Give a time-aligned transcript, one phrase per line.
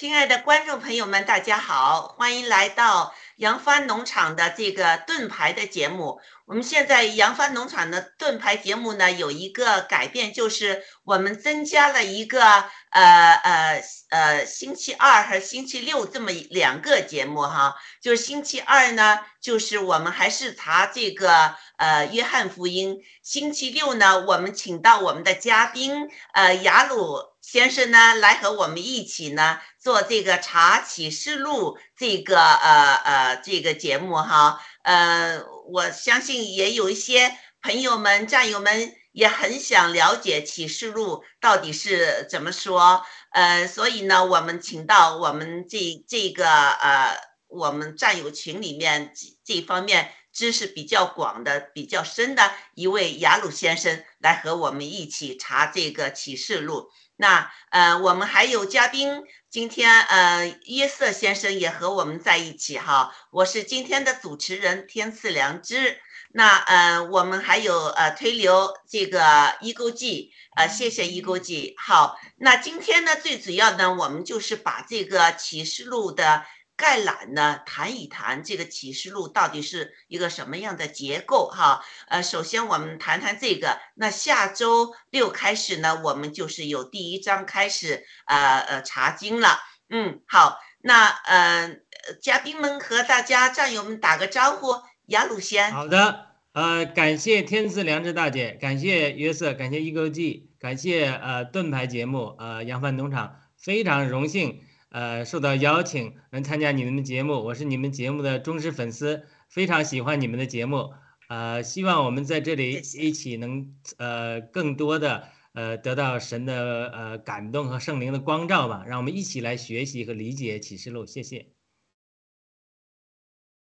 [0.00, 6.18] 亲爱的观众朋友们，大家好，欢迎来到扬帆农场的这个盾牌的节目。
[6.46, 12.42] 我们现在扬帆农场的盾牌节目呢，有一个改变，就是我们增加了一个
[12.88, 17.76] 呃呃呃星期二和星期六这么两个节目哈。
[18.00, 27.28] 就是星期二呢，就是我们还是查这个呃约翰福音；星期六呢，我们请到我们的嘉宾呃雅鲁。
[27.42, 35.42] 先生呢，来和我们一起呢做这个查启示录这个呃呃这个节目哈，呃，
[35.72, 43.02] 我相信也有一些朋友们、战友们也很想了解启示录到底是怎么说，
[43.32, 56.90] 呃，所以呢，我们请到我们这这个呃我们战友群里面这方面知识比较广的、比较深的一位雅鲁先生来和我们一起查这个启示录。
[57.20, 63.14] 那呃，我们还有嘉宾，今天呃，约瑟先生也和我们在一起哈。
[63.30, 65.98] 我是今天的主持人天赐良知。
[66.32, 71.74] 那呃，我们还有呃推流这个一钩记，呃，谢谢一钩记。
[71.76, 76.46] 好，那今天呢，最主要呢，我们就是把这个启示录的。
[76.80, 81.84] 概览呢，谈一谈这个启示录到底是一个什么样的结构哈？
[82.08, 83.78] 呃，首先我们谈谈这个。
[83.96, 89.58] 那下周六开始呢，我们就是有第一章开始，呃呃查经了。
[89.90, 91.76] 嗯，好，那呃
[92.22, 95.70] 嘉宾们和大家战友们打个招呼，雅鲁先。
[95.70, 104.62] 好的，呃，感谢天赐良知大姐，感谢约瑟，感谢易购记，感谢呃盾牌节目，呃扬帆农场，非常荣幸。
[104.90, 110.92] 呃，受到邀请能参加你们的节目，我是你们节目的忠实粉丝，非常喜欢你们的节目。
[111.28, 118.82] 呃，希望我们在这里一起能呃更多的呃得到神的呃感动和圣灵的光照吧。
[118.84, 121.06] 让我们一起来学习和理解启示录。
[121.06, 121.46] 谢谢。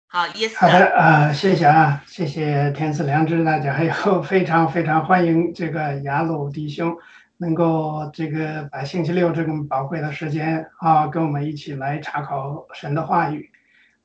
[0.07, 0.57] 好，意思。
[0.57, 6.97] 好的，呃，谢谢啊，谢谢天赐良知大家，还有 非常非常欢迎这个雅鲁弟兄。
[7.43, 13.51] 能够这个把星期六这个宝贵的时间啊，跟我们一起来查考神的话语。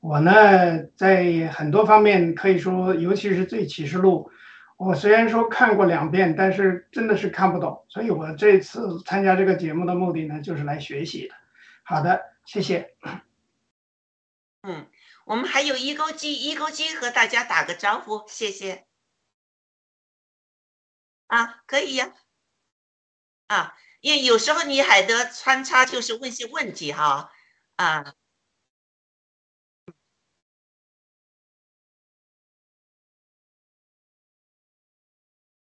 [0.01, 4.29] 我呢，在很多方面可以说，尤其是最启示录，
[4.75, 7.85] 我虽然说看过两遍，但是真的是看不懂。
[7.87, 11.35] 所以我这次参加这个节目的目的呢，就是来学习的。
[11.83, 12.93] 好的，谢谢。
[14.63, 14.85] 嗯，
[15.25, 18.85] 我们还有一钩机，一钩机和大家打个招呼，谢谢。
[21.27, 22.11] 啊，可以呀。
[23.49, 27.31] 啊因为有时候你还得穿插，就是问些问题哈，
[27.75, 28.13] 啊，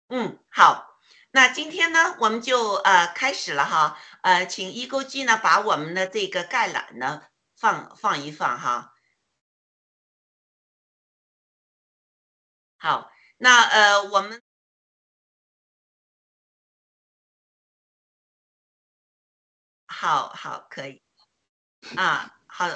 [0.09, 0.99] 嗯，好，
[1.33, 7.23] 那今天呢，我们就呃开始了哈，呃，请一钩机呢把我们的这个概览呢
[7.57, 8.95] 放放一放哈，
[12.79, 14.43] 好，那呃我们。
[20.01, 21.03] 好好可以，
[21.97, 22.69] 啊好，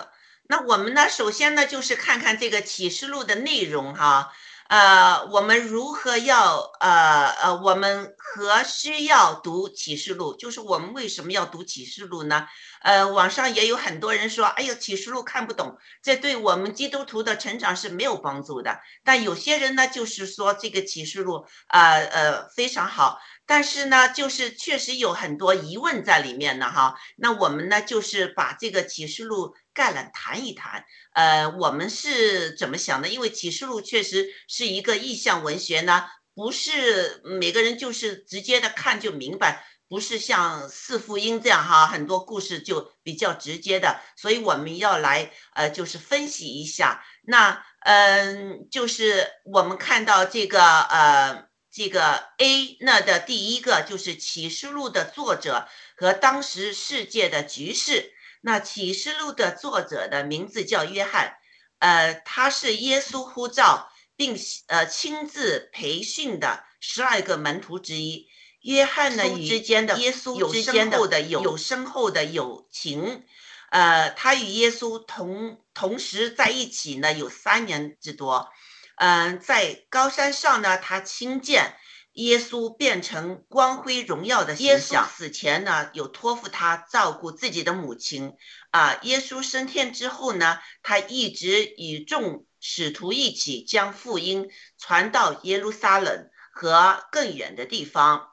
[0.48, 4.32] 那我们呢，首先呢就是看看这个启示录的内容哈，
[4.66, 10.34] 呃，我们如何要呃呃，我们何需要读启示录？
[10.34, 12.48] 就是我们为什么要读启示录呢？
[12.82, 18.80] 呃，网上也有很多人说，哎呦，启示录看不懂，这对我们基督徒的成长是没有帮助的。
[19.04, 26.96] 但有些人呢，就是说这个启示录啊呃非常好，但是呢，就是确实有很多疑问在里面呢哈。
[27.16, 30.84] 那我们呢，就是把这个启示录概览谈一谈。
[31.14, 33.08] 呃，我们是怎么想的？
[33.08, 39.64] 因为启示录确实是一个意象文学呢，不是每个人就是直接的看就明白。
[39.92, 47.04] 不是像四福音这样哈，很多故事就比较直接的，所以我们要来呃，就是分析一下。
[47.20, 58.14] 那嗯，就是我们看到这个呃，这个 A 那的第一个就是启示录的作者和当时世界的局势。
[58.40, 61.34] 那启示录的作者的名字叫约翰，
[61.80, 68.31] 呃，他是耶稣呼召并呃亲自培训的十二个门徒之一。
[68.62, 73.24] 约翰呢与之间的耶稣有深厚的有有深厚的友情，
[73.70, 78.48] 呃，他与耶稣同同时在一起呢有三年之多，
[78.96, 81.74] 嗯，在高山上呢，他亲见
[82.12, 85.08] 耶稣变成光辉荣耀的形象。
[85.08, 88.34] 死前呢，有托付他照顾自己的母亲，
[88.70, 98.28] 啊，耶稣升天之后呢，他一直与众使徒一起将福音传到耶路撒冷和更远的地方。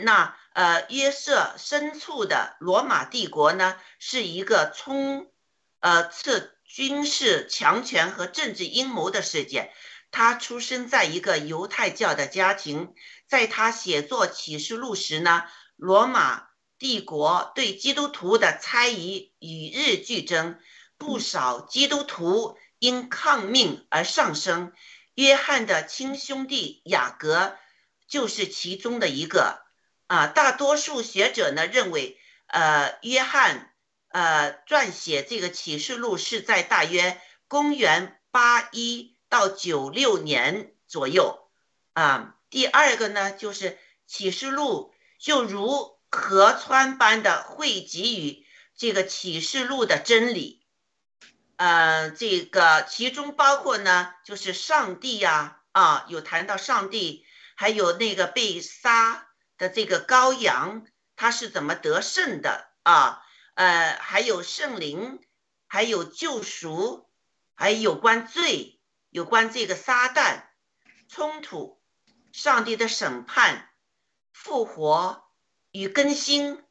[0.00, 5.30] 那呃，约瑟身处的罗马帝国呢，是一个充
[5.80, 9.72] 呃斥军事强权和政治阴谋的世界。
[10.10, 12.94] 他出生在一个犹太教的家庭，
[13.26, 15.42] 在他写作启示录时呢，
[15.76, 16.46] 罗马
[16.78, 20.58] 帝国对基督徒的猜疑与日俱增，
[20.96, 24.72] 不少基督徒因抗命而上升。
[25.14, 27.56] 约翰的亲兄弟雅各
[28.06, 29.63] 就是其中的一个。
[30.06, 33.74] 啊，大多数学者呢认为，呃，约翰
[34.08, 41.48] 呃撰写这个启示录是在大约公元八一到九六年左右。
[41.94, 48.46] 啊，第二个呢就是启示录就如河川般的汇集于
[48.76, 50.66] 这个启示录的真理，
[51.56, 57.24] 呃，这个其中包括呢就是上帝呀，啊，有谈到上帝，
[57.54, 59.23] 还有那个被杀。
[59.56, 60.86] 的这个羔羊，
[61.16, 63.22] 它是怎么得胜的啊？
[63.54, 65.20] 呃，还有圣灵，
[65.68, 67.08] 还有救赎，
[67.54, 68.80] 还有关罪，
[69.10, 70.42] 有关这个撒旦
[71.08, 71.80] 冲突，
[72.32, 73.70] 上帝的审判、
[74.32, 75.30] 复活
[75.70, 76.64] 与更新，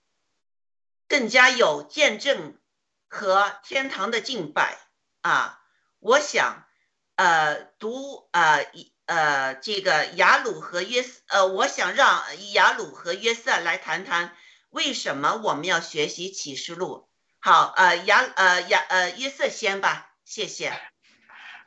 [1.08, 2.60] 更加有见证
[3.08, 4.77] 和天堂的敬拜
[5.22, 5.62] 啊！
[6.00, 6.67] 我想，
[7.15, 8.92] 呃，读呃一。
[9.13, 14.32] 呃，这个雅鲁和约瑟，呃，我想让雅鲁和约瑟来谈谈
[14.72, 17.08] 为什么我们要学习启示录。
[17.39, 20.74] 好，呃，雅，呃，雅，呃，约瑟先吧，谢谢。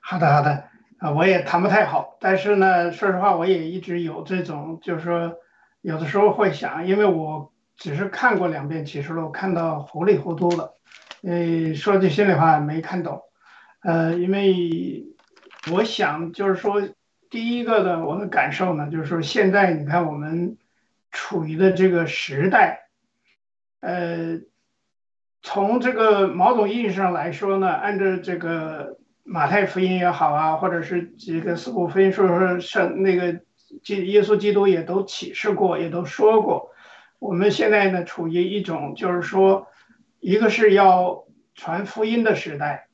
[0.00, 0.65] 好的，好的，
[0.99, 5.37] 啊，我也谈不太好，但是呢，说实话，我也一直有这种，就是说，
[5.83, 10.75] 有的时候会想，因为我只是看过两遍启示录，看到糊里糊涂的，
[11.23, 13.23] 呃，说句心里话，没看懂，
[13.85, 15.05] 呃，因为
[15.71, 16.83] 我想就是说。
[17.28, 20.56] 第一个呢，我的感受呢，就是说现在你看我们
[21.11, 22.88] 处于的这个时代，
[23.80, 24.40] 呃，
[25.42, 33.40] 从这个某种意义上来说呢，按照这个马太福音也好啊，或者是这个四部福音书说圣那个
[33.83, 36.71] 基耶稣基督也都启示过，也都说过，
[37.18, 39.66] 我们现在呢处于一种就是说，
[40.21, 42.86] 一个是要传福音的时代。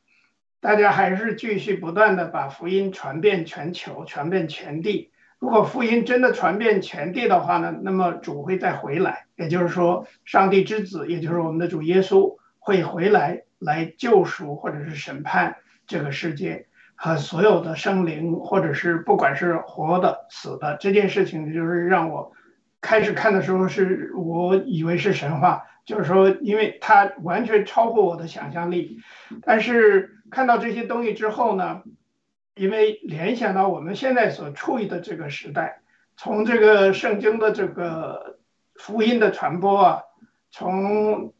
[0.63, 5.11] 大家还是继续不断的把福音传遍全球，传遍全地。
[5.41, 15.57] 如果福音真的传遍全地的话呢，那么主会再回来，也就是说，上帝之子，也就是我们的主耶稣会回来来救赎或者是审判
[15.89, 22.31] 这个世界和所有的生灵，或者是不管是活的、死的这件事情，就是让我
[22.81, 29.01] 开始看的时候是我以为是神话，就是说，因为它完全超乎我的想象力，
[29.43, 30.19] 但是。
[30.33, 31.83] 看到这些东西之后呢，
[32.55, 35.83] 因为联想到我们现在所处于的这个时代，
[36.17, 38.39] 从这个圣经的这个
[38.75, 40.03] 福音的传播啊，
[40.51, 41.35] 从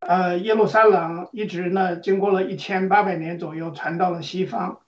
[0.00, 4.80] 呃耶路撒冷一直呢，经过了一千八百年左右传到了西方，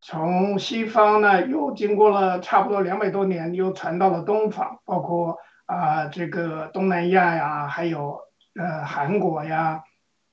[0.00, 8.20] 从西方呢又经过了差不多两百多年，又传到了东方，包括啊这个东南亚呀，还有
[8.54, 9.82] 呃韩国呀。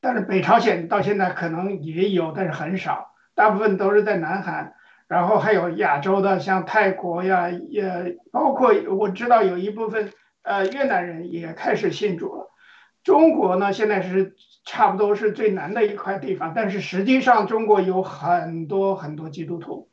[0.02, 4.74] 但是北朝鲜到现在可能也有，但是很少，大部分都是在南韩。
[5.08, 10.12] 然后还有亚洲的，像泰国呀，也包括我知道有一部分
[10.44, 12.52] 呃越南人也开始信主了。
[13.04, 19.90] 中国呢，现在是差不多是最难的一块地方，但是实际上中国有很多很多基督徒。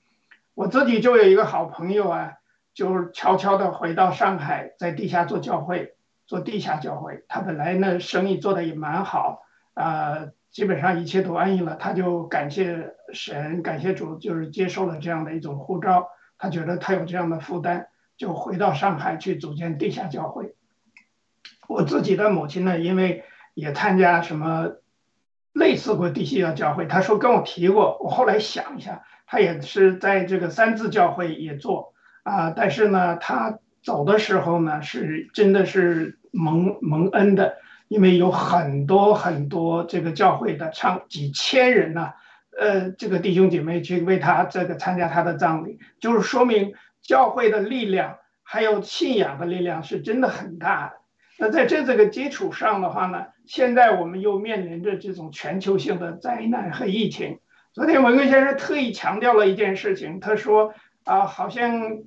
[0.53, 2.33] 我自己就有一个好朋友啊，
[2.75, 5.95] 就是悄悄的回到上海，在地下做教会，
[6.27, 7.25] 做地下教会。
[7.27, 9.46] 他本来呢生意做的也蛮好，
[9.77, 11.77] 啊，基本上一切都安逸了。
[11.77, 16.09] 他就感谢神，感谢主，就是接受了这样的一种呼召。
[16.39, 20.55] 他觉得他有这样的负担，就回到上海去组建地下教会。
[21.69, 24.77] 我自己的母亲呢，因为也参加什么
[25.53, 27.99] 类似过地下教会，她说跟我提过。
[28.01, 31.93] 我后来想一下，她也是在这个三字教会也做
[32.23, 37.57] 啊，但是呢，她走的时候呢，是真的是蒙蒙恩的，
[37.89, 42.13] 因为有很多很多这个教会的上几千人呢，
[42.59, 50.97] 呃，这个弟兄姐妹去为他这个参加他的葬礼，就是说明教会的力量还有信仰的力量是真的很大的。
[51.39, 57.39] 那在这这个基础上的话呢，现在我们又面临着这种全球性的灾难和疫情。
[57.73, 60.73] 昨天文贵先生特意强调了一件事情，他说
[61.05, 61.99] 啊，好像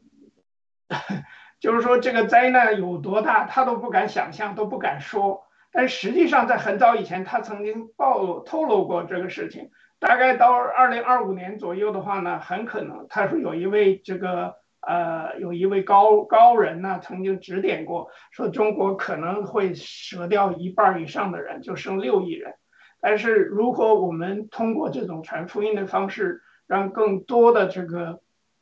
[1.61, 5.43] 就是说这个灾难有多大，他都不敢想象，都不敢说。
[5.71, 9.69] 但实际上，在很早以前，他曾经暴透露过这个事情。
[9.99, 14.55] 大概到二零二五年左右的话呢，很可能他说有一位这个。
[14.81, 22.53] 呃，有一位高高人呢，曾经指点过，说中国可能会折掉一半以上的人，就剩六亿人。
[23.01, 28.21] 但是如果我们通过这种传福音的方式，让更多的这个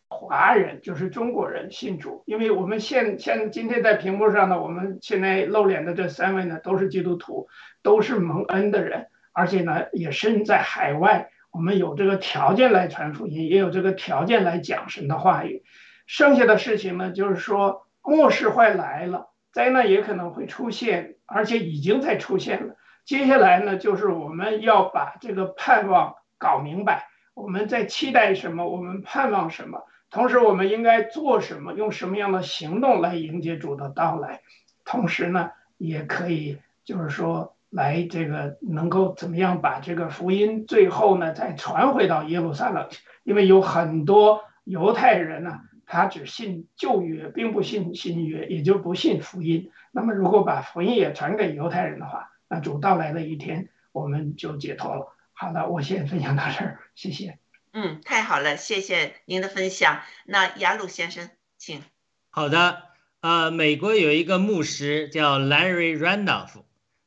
[0.10, 7.48] 华人，就是中国人信主，因为我们现现今天在屏幕上呢，我们现在露脸的这三位呢，都是基督徒，
[7.84, 15.64] 都是蒙恩的人，而且呢也身在海外，我们有这个条件来传福音，也有这个条件来讲神的话语。
[16.06, 22.76] 剩下的事情呢，就是说末世快来了，灾难也可能会出现，而且已经在出现了。
[23.04, 34.42] 接下来呢，就是我们要把这个盼望搞明白，我们在期待什么，我们盼望什么，同时我们应该做什么，用什么样的行动来迎接主的到来，
[34.86, 42.88] 同时呢，也可以就是说来这个能够怎么样把这个福音最后呢再传回到耶路撒冷，
[43.24, 45.62] 因为有很多犹太人呢。
[45.90, 49.72] 他只信旧约，并不信新约，也就不信福音。
[49.94, 55.16] 那么，如果把福音也传给犹太人的话，那主到来的一天，我们就解脱了。
[55.32, 57.40] 好的，我先分享到这儿，谢谢。
[57.80, 60.02] 嗯，太好了，谢谢您的分享。
[60.26, 61.30] 那雅鲁先生，
[61.60, 61.84] 请。
[62.32, 62.82] 好的，
[63.22, 66.64] 呃，美国有一个牧师叫 Larry Randolph，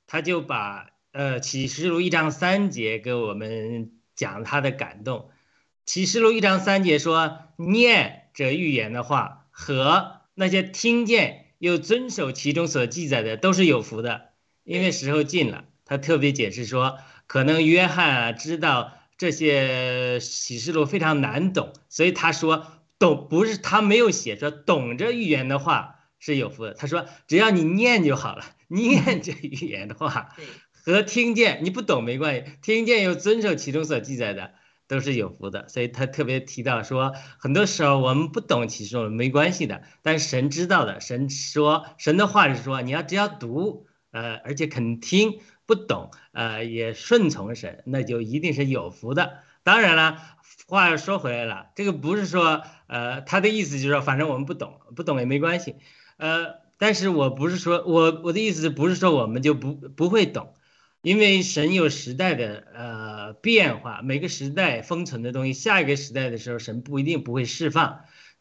[0.06, 5.32] 他就把呃启示录一章三节给我们讲他的感动。
[5.84, 8.30] 启示录一章三节说念。
[8.32, 14.28] 这预言的话和那些听见又遵守其中所记载的都是有福的，
[14.62, 15.64] 因为时候近了。
[15.84, 22.66] 他特别解释说，可能约翰啊知道这些启示录非常难懂，所以他说
[22.98, 26.72] 懂不是他没有写说懂这预言的话是有福的。
[26.72, 30.30] 他说只要你念就好了，念这预言的话
[30.72, 34.52] 和听见你不懂没关系，听见又遵守其中所记载的。
[34.88, 40.98] 都是有福的，所以他特别提到说，很多时候我们不懂启示录没关系的，但神知道的。
[40.98, 45.38] 神说，神的话是说，你要只要读，呃，而且肯听，
[45.70, 49.34] 不懂，呃，也顺从神，那就一定是有福的。
[49.62, 50.20] 当然了，
[50.66, 55.76] 话又说回来了，这个不是说，呃，他的意思就是说，反正我们不懂，不懂也没关系，
[56.16, 60.54] 呃，但是我不是说我我的意思不是说我们就不不会懂。
[61.02, 68.00] 因为神有时代的呃变化，每个时代封存的东西，下一个时代的时候，神不一定不会释放。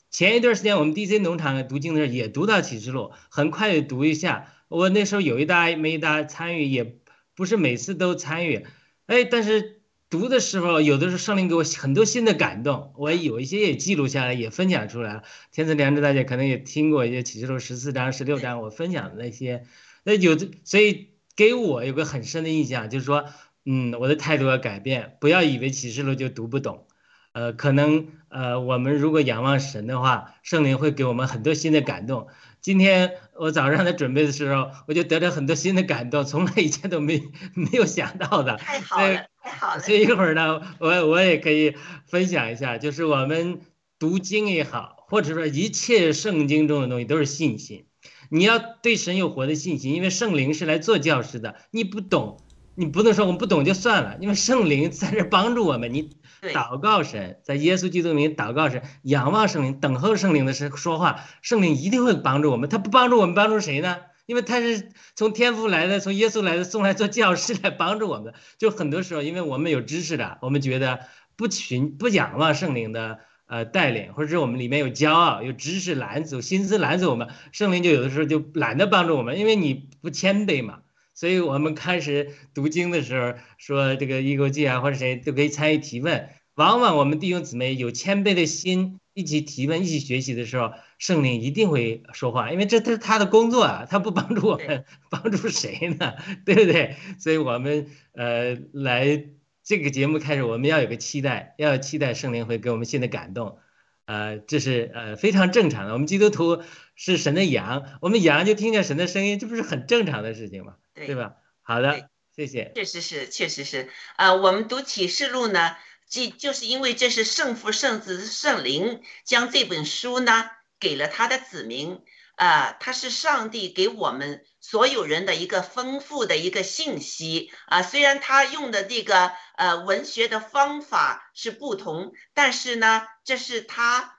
[0.10, 4.52] 前一段时间我们 DC 农场读经的时候也读到启示录，很快就读一下。
[4.68, 6.98] 我那时候有一搭没一搭参与，也
[7.40, 8.68] 不是每次都参与。
[9.08, 15.24] 哎，但是读的时候，有的时候圣灵给我很多新的感动，我有一些也记录下来，也分享出来了。
[15.52, 19.64] 天赐良知大家可能也听过一些启示录十四章、十六章我分享的那些，
[20.04, 21.08] 那有的所以。
[21.40, 23.24] 给我有个很深的印象，就是说，
[23.64, 26.86] 嗯，我的态度要改变，不要以为启示录就读不懂，
[27.32, 32.28] 呃，可能呃，我们如果仰望神的话，圣灵会给我们很多新的感动。
[32.62, 37.24] 今天我早上在准备的时候，我就得到很多新的感动，从来以前都没
[37.54, 38.58] 没有想到的。
[38.58, 39.82] 太好了，太好了。
[39.82, 41.76] 所以一会儿呢，我我也可以
[42.08, 43.62] 分享一下，就是我们
[43.98, 47.86] 读经也好，或者说一切圣经中的东西都是信心。
[48.30, 51.56] 你要对神有活的信心，因为圣灵是来做教师的。
[51.72, 52.44] 你不懂，
[52.76, 55.94] 你不能说我们不懂就算了，因为圣灵在这帮助我们。
[55.94, 62.70] 你对祷告神，在耶稣基督名祷告神，仰望圣灵，等候圣灵的时说话，圣灵一定会帮助我们。
[62.70, 63.98] 他不帮助我们，帮助谁呢？
[64.26, 68.34] 因为他是从天父来的，从耶稣来的，送来做教师来帮助我们。
[68.58, 71.00] 就很多时候，因为我们有知识的，我们觉得
[71.36, 80.80] 不寻不仰望圣灵的呃带领，或者是我们里面有骄傲、有知识拦阻、心思拦阻我们，圣灵就有的时候就懒得帮助我们，因为你不谦卑嘛。
[81.20, 86.30] 所以我们开始读经的时候说这个易国记啊，或者谁都可以参与提问。
[86.56, 96.14] 往往我们弟兄姊妹有谦卑的心，一起提问、一起学习的时候，圣灵一定会说话，因为这这是他的工作啊，他不帮助我们，帮助谁呢？
[96.46, 96.96] 对不对？
[97.18, 99.26] 所以我们呃来
[99.62, 103.58] 这个节目开始，我们要有个期待，要期待圣灵会给我们新的感动，
[104.06, 105.92] 呃，这是呃非常正常的。
[105.92, 106.62] 我们基督徒
[106.96, 110.76] 是神的羊，我们羊就听见神的声音，这不是很正常的事情吗？
[111.00, 111.34] 对对吧？
[111.62, 112.72] 好的，谢谢。
[112.76, 113.90] 确实是，确实是。
[114.18, 115.76] 呃，我们读启示录呢，
[116.10, 122.04] 这就是因为这是圣父、圣子、圣灵将这本书呢给了他的子民，
[122.36, 134.19] 啊，它是上帝给我们所有人的一个丰富的一个信息啊、虽然他用的这个呃文学的方法是不同，但是呢，这是他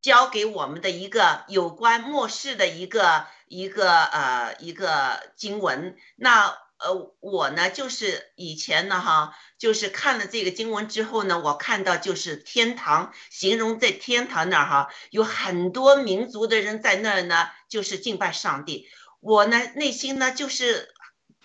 [0.00, 5.96] 教给我们的一个有关末世的一个一个呃一个经文。
[6.16, 18.88] 那呃，我呢就是以前呢哈，就是看了这个经文之后呢，我看到就是天堂，形容在天堂那儿哈，有很多民族的人在那儿呢，就是敬拜上帝。
[19.18, 20.94] 我呢内心呢就是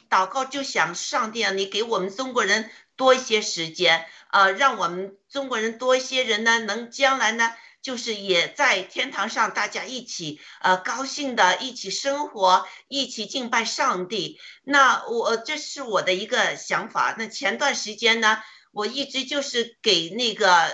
[0.07, 7.51] 祷告，就想上帝啊，你给我们中国人多一些时间，呃，让我们中国人多一些人呢，能将来呢。
[7.83, 14.39] 就是也在天堂上，大家一起呃高兴的一起生活，一起敬拜上帝。
[14.63, 17.13] 那我这是我的一个想法。
[17.19, 18.41] 那前段时间呢，
[18.71, 20.73] 我一直就是给那个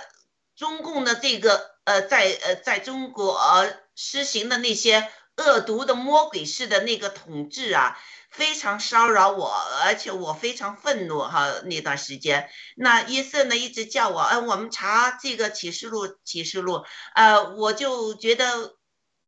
[0.54, 7.98] 中共的这个呃在呃在中国、呃、施行的那些恶毒的魔鬼式的那个统治啊。
[8.30, 11.60] 非常骚扰我，而且我非常愤怒哈。
[11.64, 18.76] 那段时间，那约瑟呢一直叫我，呃，我们查这个启示录，启示录，呃，我就觉得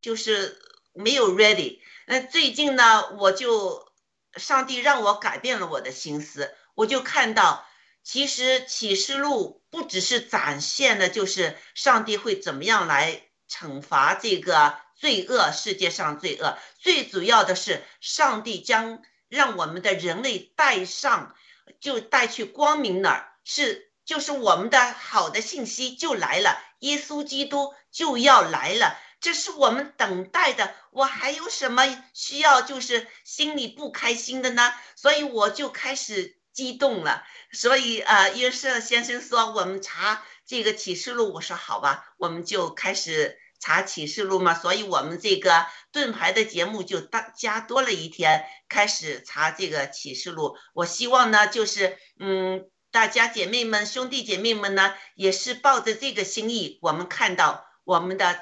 [0.01, 0.63] 就是
[0.93, 1.81] 没有 ready。
[2.07, 3.89] 那最近呢，我就
[4.37, 7.67] 上帝让我改变了我的心思，我就看到，
[8.05, 14.79] 其实启示录不只是展现的就是上帝会怎么样来惩罚这个。
[15.03, 21.35] 罪恶，世界上罪恶，最主要的是上帝将让我们的人类带上，
[21.81, 30.73] 就带去光明那儿，是就是我们的好的信息就来了，耶稣基督就要来了，这是我们等待的。
[30.93, 31.83] 我还有什么
[32.15, 34.73] 需要就是心里不开心的呢？
[34.95, 37.25] 所以我就开始激动了。
[37.51, 43.42] 所以呃，约瑟先生说我们查这个启示录，我说好吧，我们就开始。
[43.63, 50.57] 查启示录嘛，所以我们这个盾牌的节目就大加多了一天，开始查这个启示录。
[50.75, 58.41] 我希望呢，就是嗯，大家姐妹们、兄弟姐妹们呢，也是抱着这个心意，我们看到我们的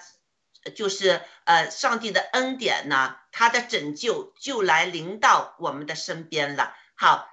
[0.75, 6.75] 就是呃，上帝的恩典呢，他的拯救就来临到我们的身边了。
[6.97, 7.29] 好，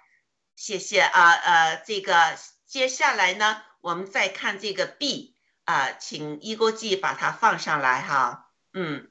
[0.57, 5.36] 谢谢啊呃，这个接下来呢，我们再看这个 B。
[5.67, 9.09] 啊，请一锅记把它放上来哈，嗯，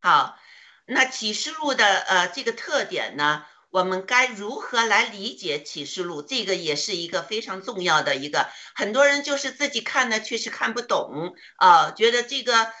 [0.00, 0.38] 好，
[0.86, 6.22] 那启示录的呃这个特点呢，我们该如何来理解启示录？
[6.22, 12.72] 这个也是一个非常重要的一个，很多人就是自己看呢，确实看不懂啊，觉得这个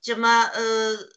[0.00, 1.15] 怎么呃。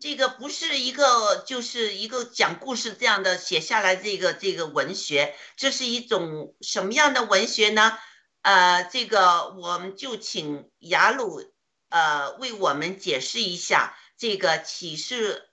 [0.00, 7.98] 这个不是一个，就是一个讲故事这样的写下来这个这个文学，这是一种什么样的文学呢？
[8.40, 11.52] 呃，这个我们就请雅鲁
[11.90, 15.50] 呃为我们解释一下这个启示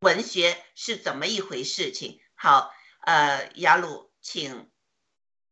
[0.00, 2.20] 文学是怎么一回事情。
[2.34, 4.70] 好，呃，雅鲁，请。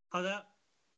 [0.09, 0.47] 好的，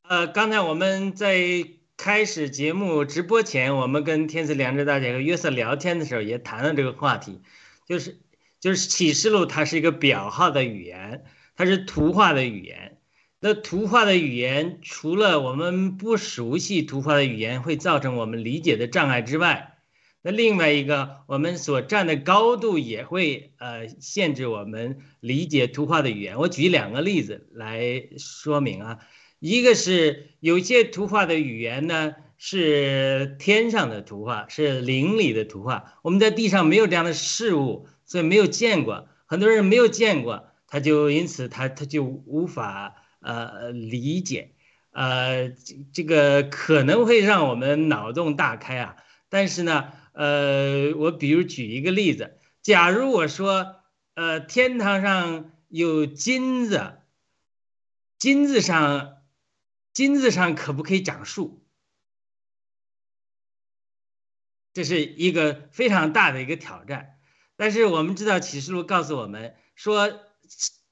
[0.03, 1.82] 呃，刚才我们在。
[1.95, 7.41] 开始节目直播前，我们跟天赐良知大姐和约瑟聊天的时候，也谈了这个话题，
[7.87, 8.19] 就是
[8.59, 11.23] 就是启示录，它是一个表号的语言，
[11.55, 12.97] 它是图画的语言。
[13.39, 19.77] 那图画的语言，除了我们不熟悉图画的语言会造成我们理解的障碍之外，
[20.21, 26.37] 那另外一个，我们所站的高度也会呃限制我们理解图画的语言。
[26.37, 28.99] 我举两个例子来说明啊。
[29.43, 35.99] 一个是有些图画的语言呢，是天上的图画，是灵里的图画。
[36.01, 39.09] 我们在地上没有这样的事物，所以没有见过。
[39.25, 44.53] 很多人没有见过，他就因此他他就无法呃理解，
[44.91, 48.95] 呃这这个可能会让我们脑洞大开啊。
[49.27, 53.75] 但是呢，呃，我比如举一个例子，假如我说，
[54.13, 56.93] 呃，天堂上有金子，
[58.17, 59.17] 金子上，
[59.93, 61.63] 金子上可不可以长树？
[64.73, 67.19] 这是一个非常大的一个挑战。
[67.55, 70.19] 但是我们知道启示录告诉我们说，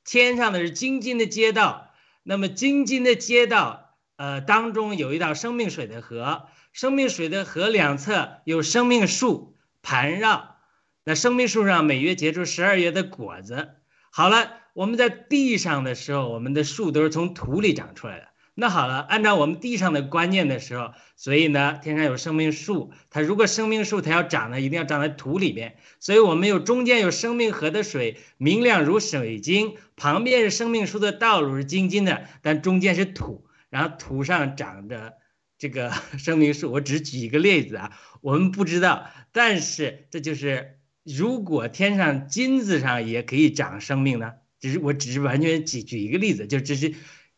[0.05, 10.57] 天上的是金金的街道，那么金金的街道，呃，当中有一道生命水的河，生命水的河两侧有生命树盘绕，
[11.03, 13.77] 那生命树上每月结出十二月的果子。
[14.11, 18.30] 好了，我们在地上的时候，我们的树都是从土里长出来的。
[18.53, 25.77] 那好了，按照我们地上的观念的时候，所以呢，天上有生命树，它如果生命树它要长呢，一定要长在土里边。
[26.01, 35.13] 所以我们有中间有生命河的水，明亮如水晶，旁边是生命树的道路是晶晶的，但中间是土，然后土上长着
[35.57, 36.73] 这个 生命树。
[36.73, 44.33] 我只举一个例子啊，我们不知道，但是这就是如果天上金子上也可以长生命呢？
[44.59, 46.93] 只是我只是完全举举一个例子，就只是。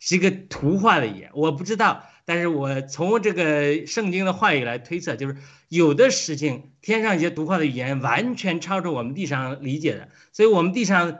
[0.05, 5.37] 是一个图画的语言，我不知道，但是我从这个圣经的话语来推测，就是
[5.69, 11.19] 有的事情，天上一些图画的语言完全超出我们地上理解的，所以我们地上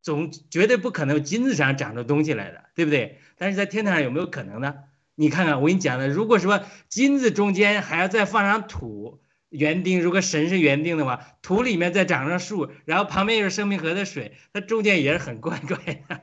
[0.00, 3.18] 总绝对不可能金子上长出东西来的，对不对？
[3.36, 4.76] 但是在天堂上有没有可能呢？
[5.14, 15.76] 你看看我跟你讲的，如果说金子中间还要再放上土园丁，如果神是园丁的话，土里面再长上树，然后旁边又是生命河的水，它中间也是很怪怪
[16.08, 16.22] 的。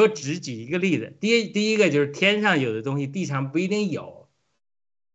[0.00, 4.28] 我只举一个例子，第一第一个就是天上有的东西地上不一定有，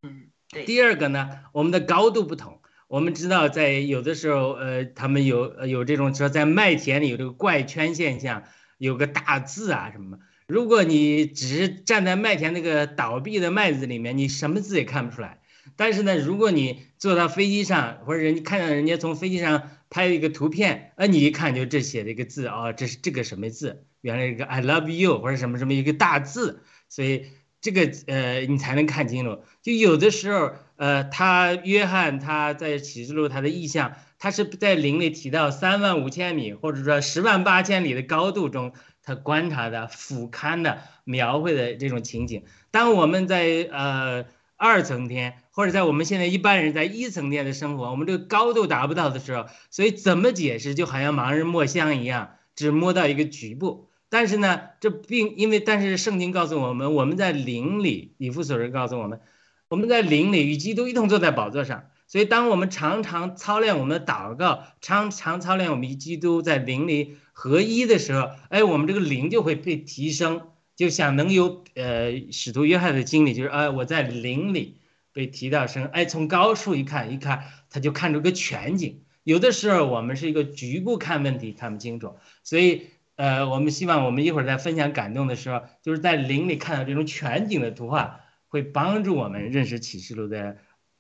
[0.04, 0.66] 嗯，对。
[0.66, 8.44] 第二个呢，我们的高度不同，我们知道在有的时候，呃，他们有有这种说在麦田里有这个怪圈现象，
[8.78, 10.20] 有个大字啊什么。
[10.48, 15.42] 如果你只是站在麦田那个倒闭的麦子里面，你什么字也看不出来。
[15.76, 23.86] 但是呢，如果你坐到飞机上，或者人看到人家从飞机上拍一个图片，呃，你一看就这写了一个字啊，这是这个什么字？
[24.02, 27.26] 原来一个 I love you 或者什么什么一个大字，所以
[27.62, 29.42] 这个呃你才能看清楚。
[29.62, 38.72] 就有的时候，呃，他约翰他在启示录他的意象，他是在灵里提到三万五千米或者说十万八千里的高度中，
[39.04, 42.44] 他观察的俯瞰的描绘的这种情景。
[42.72, 53.89] 当我们在呃二层天或者在我们现在一般人在一层天的生活，我们这个高度达不到的时候，所以怎么解释就好像盲人摸象一样，只摸到一个局部。
[54.12, 59.22] 但是呢，这并因为，但是圣经告诉我们，我们在灵里，以弗所人告诉我们，
[59.68, 61.86] 我们在灵里与基督一同坐在宝座上。
[62.08, 70.42] 所以，当我们常常操练我们的祷告，常常操练我们与基督在灵里合一的时候，哎，我们这个灵就会被提升，
[70.76, 74.78] 就像能有呃使徒约翰的经历，就是哎我在灵里
[75.14, 79.04] 被提到升，哎，从高处一看，一看他就看出个全景。
[79.24, 82.88] 有的时候我们是一个局部看问题看不清楚，所以。
[83.20, 90.56] 呃，我们希望我们一会儿在分享感动的时候，就是在灵里看到这种全景的图画，会帮助我们认识启示录的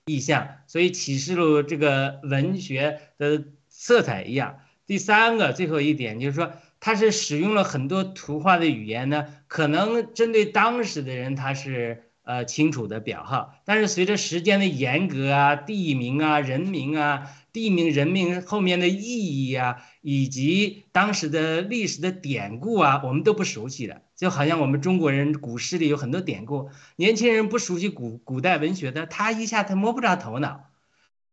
[0.06, 0.50] 意象。
[0.68, 4.60] 所以启示录这个文学的色彩一样。
[4.86, 6.52] 第三个，最后一点就是说，
[6.82, 12.04] 它是使用了很多图画的语言呢，可能针对当时的人，他是。
[12.24, 30.66] 呃，清楚的表号，但是随着时间的严格啊，地名啊，人名啊，地名人名后面的意义啊，以及当时的历史的典故啊，我们都不熟悉的，就好像我们中国人古诗里有很多典故，年轻人不熟悉古古代文学的，他一下他摸不着头脑。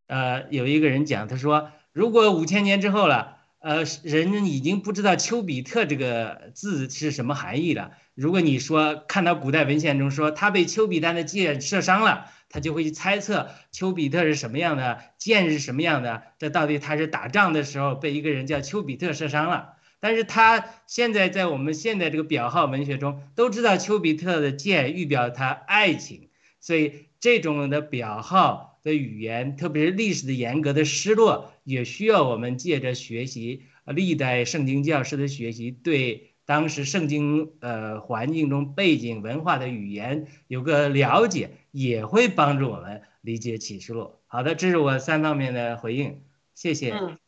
[0.07, 3.36] 呃，有一个人讲，他说，如果五千年之后了，
[3.67, 7.91] 呃，人已经不知道丘比特这个字是什么含义了。
[8.15, 19.73] 如果你说看到古代文献中说他被丘比特的箭射伤了，他就会去猜测丘比特是什么样的箭是什么样的，这到底他是打仗的时候被一个人叫丘比特射伤了。
[19.99, 26.29] 但是他现在在我们现在这个表号文学中都知道丘比特的箭预表他爱情，
[26.61, 36.31] 所以这种的表号的语言，特别是历史的严格的失落，也需要我们借着学习历代圣经教师的学习对。
[36.47, 44.15] 当时圣经呃环境中背景文化的语言有个了解，也会帮助我们理解启示录。
[44.29, 46.23] 好的，这是我三方面的回应，
[46.55, 46.93] 谢谢。
[46.93, 47.19] 嗯，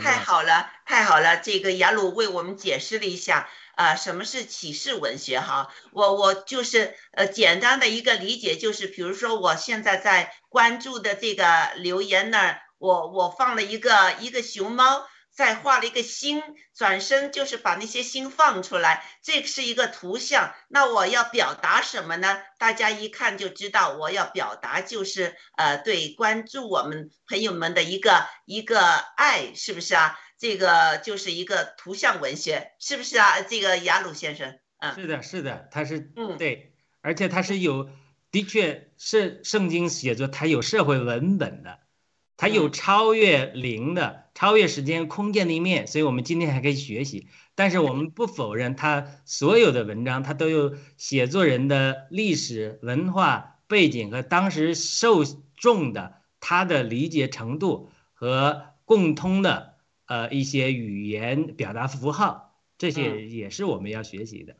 [0.00, 1.36] 太好了，太好了。
[1.42, 5.72] 这个雅鲁为我们解释了一下啊，什么是启示文学哈。
[5.92, 15.06] 我我就是呃简单的一个理解，就是比如说我现在在关注的这个留言那儿，我我放了一个一个熊猫。
[15.34, 16.42] 再画了一个心，
[16.76, 20.54] 转身就是把那些心放出来，这是一个图像。
[20.68, 22.42] 那我要表达什么呢？
[22.58, 28.78] 大家一看就知道，我要表达就是呃，对关注我们朋友们的一个一个
[29.16, 30.18] 爱，是不是啊？
[30.42, 33.42] 这个就是一个图像文学，是不是啊？
[33.42, 37.88] 这个雅鲁先生，嗯，是的，是的，他是嗯对，而且他是有，
[38.32, 41.78] 的确是圣经写作，它有社会文本的，
[42.36, 47.28] 它有嗯超越灵的、超越时间空间的一面，所以我们今天还可以学习。
[47.54, 55.22] 但是我们不否认他所有的文章，他都有写作人的历史文化背景和当时受
[55.56, 59.71] 众的他的理解程度和共通的
[60.12, 64.56] 呃一些语言表达符号，这些嗯也是我们要学习的。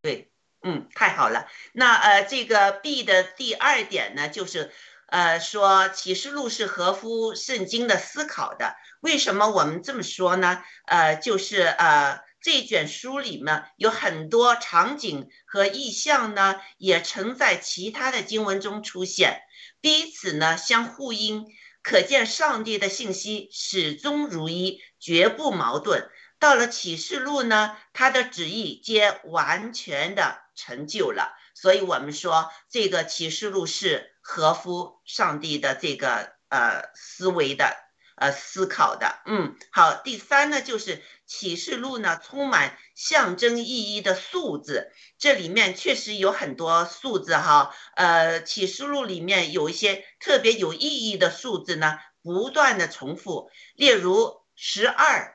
[0.00, 0.30] 对，
[0.62, 1.48] 嗯，太好了。
[1.74, 4.72] 那呃，这个 B 的第二点呢，就是
[5.08, 8.74] 呃说启示录是合乎圣经的思考的。
[9.00, 10.64] 为什么我们这么说呢？
[10.86, 19.42] 呃，就是呃这卷书里面有很多场景和意象呢，也曾在其他的经文中出现，
[19.82, 21.44] 彼此呢相呼应，
[21.86, 26.10] 可见上帝的信息始终如一，绝不矛盾。
[26.40, 37.76] 到了启示录呢，他的旨意皆完全的成就了，所以我们说这个启示录是合乎上帝的这个呃思维的
[38.16, 39.20] 呃思考的。
[39.26, 47.74] 嗯，好，第三呢就是启示录呢充满象征意义的数字，这里面确实有很多数字哈。
[47.94, 55.34] 呃，启示录里面有一些特别有意义的数字呢，不断的重复，例如十二。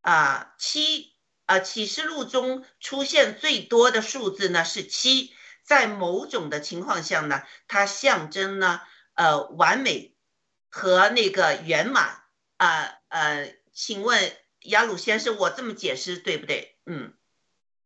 [0.00, 1.12] 啊，七
[1.44, 8.80] 啊，启示录中出现最多的数字呢是七，在某种的情况下呢，它象征呢
[9.14, 10.14] 呃完美
[10.68, 12.22] 和那个圆满
[12.56, 14.18] 啊呃，请问
[14.64, 16.74] 雅鲁先生，我这么解释对不对？
[16.86, 17.12] 嗯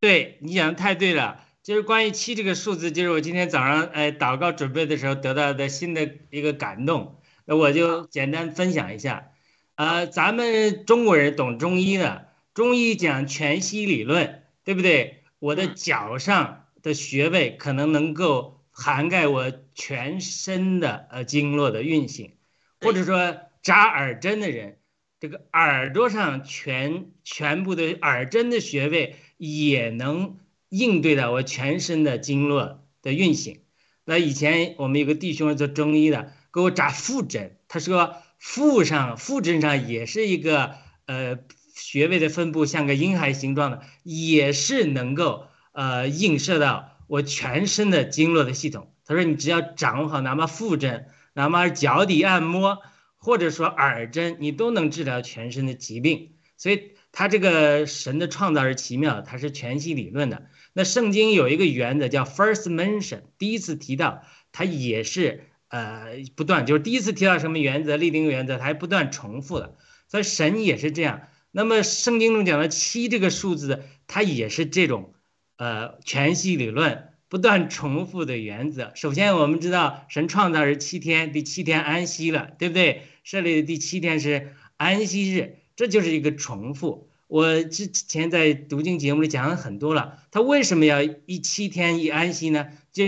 [0.01, 9.31] 对你讲的太对了，就是关于七这个数字，就是我今天早上哎祷告准备的时候得到的新的一个感动，那我就简单分享一下。
[9.77, 15.23] 呃，咱们中国人懂中医的，中医讲全息理论，对不对？
[15.39, 22.37] 我的嗯脚上的穴位可能能够涵盖我全身的呃经络的运行，
[22.83, 24.79] 或者说扎耳针的人，
[25.21, 33.61] 这个耳朵上全全部的耳针的穴位也能应对到我全身的经络的运行。
[34.05, 40.75] 那以前我们有个弟兄做中医的，给我扎腹针，他说腹上腹针上也是一个
[41.07, 41.39] 呃
[41.77, 48.93] 穴位的分布像个婴孩形状的，也是能够呃映射到我全身的经络的系统。
[49.05, 52.79] 他说你只要掌握好，哪怕腹针，哪怕是脚底按摩，
[53.17, 56.33] 或者说耳针，你都能治疗全身的疾病。
[56.57, 60.47] 所以他这个神的创造是奇妙的，它是全息理论的。
[60.73, 69.77] 那圣经有一个原则叫 first mention，第一次提到，它也是呃不断，就是第一次提到什么原则，立定原则，它还不断重复的。
[70.09, 71.23] 所以神也是这样。
[71.51, 75.15] 那么圣经中讲的七这个数字，它也是这种
[75.57, 78.93] 呃全息理论不断重复的原则。
[78.95, 83.05] 首先我们知道神创造是七天，第七天安息了，对不对？
[83.25, 87.09] 设立的第七天是安息日，这就是一个重复。
[87.29, 92.69] 我之前在读经节目里讲了很多了，他为什么要一七天一安息呢？
[92.93, 93.05] 就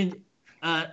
[0.60, 0.87] 呃，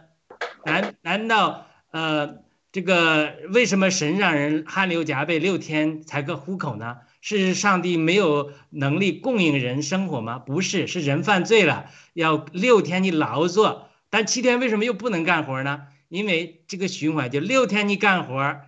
[0.66, 2.40] 难难道呃
[2.74, 6.98] 这个为什么神让人汗流浃背六天才可糊口呢？
[7.22, 10.40] 是上帝没有能力供应人生活吗？
[10.40, 15.84] 不是，是人犯罪了，要六天你劳作，但七天为什么又不能干活呢？
[16.10, 18.60] 因为这个循环就六天你干活，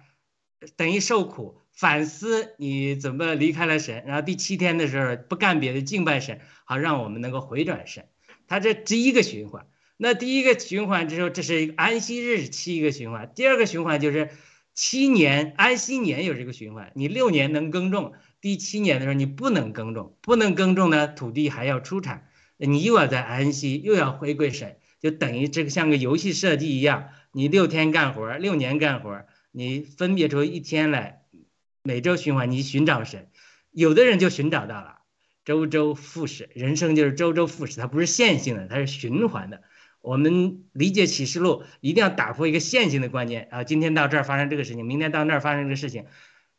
[0.77, 1.59] 等于受苦。
[1.75, 8.05] 反思你怎么离开了神，然后第七天的时候不干别的，敬拜神，好让我们能够回转神。
[8.47, 9.65] 他这第一个循环，
[9.97, 14.29] 那第一个循环之后，这是一个安息日七个循环，第二个循环就是
[14.75, 22.27] 七年安息年有这个循环，你六年能耕种，第七年的时候你不能耕种，不能耕种呢，土地还要出产，
[22.57, 31.21] 你又要在安息，又要回归神，就等于这个像个游戏设计一样，你六天干活，六年干活，你分别出一天来。
[31.83, 33.29] 每周循环，你寻找神，
[33.71, 34.97] 有的人就寻找到了，
[35.45, 39.61] 周周复始，人生就是周周复始，它不是线性的，它是循环的。
[40.01, 43.63] 我们理解启示录，一定要打破一个线性的观念啊！
[43.63, 46.07] 今天到这儿发生这个事情，明天到那儿发生这个事情，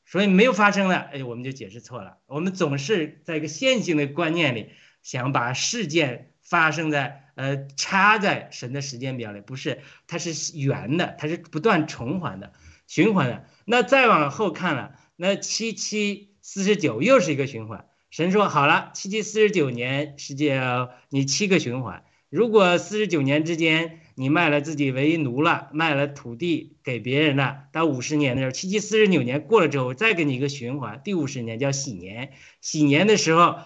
[0.07, 2.19] 所以没有发生了，哎，我们就解释错了。
[2.27, 4.71] 我们总是在一个线性的观念里，
[5.03, 12.53] 想把事件发生在呃插在神的时间表里，不是，它是圆的，它是不断重环的、
[12.87, 13.47] 循环的。
[13.65, 14.95] 那再往后看了。
[15.17, 17.87] 那七七四十九又是一个循环。
[18.11, 22.05] 神说好了，七七四十九年是叫你七个循环。
[22.31, 32.31] 如果四十九年之间你卖了自己为奴了，卖了土地给别人了，到五十年的时候，七七四十九年过了之后，再给你一个循环，第五十年叫喜年。
[32.61, 33.59] 喜年的时候，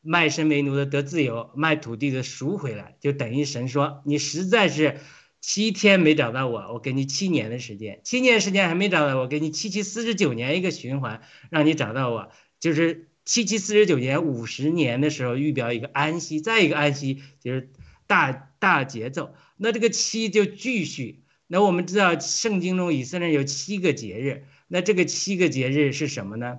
[0.00, 4.98] 卖身为奴的得自由，卖土地的赎回来，就等于神说你实在是
[5.40, 17.70] 七天没找到我，我给你七年的时间，七年时间还没找到我，给你七七四十九年一个循环，让你找到我，就是七七四十九年五十年的时候预表一个安息，再一个安息就是。
[18.04, 21.22] 大大节奏，那这个七就继续。
[21.46, 26.58] 那我们知道圣经中以色列有七个节日，那这个七个节日是什么呢？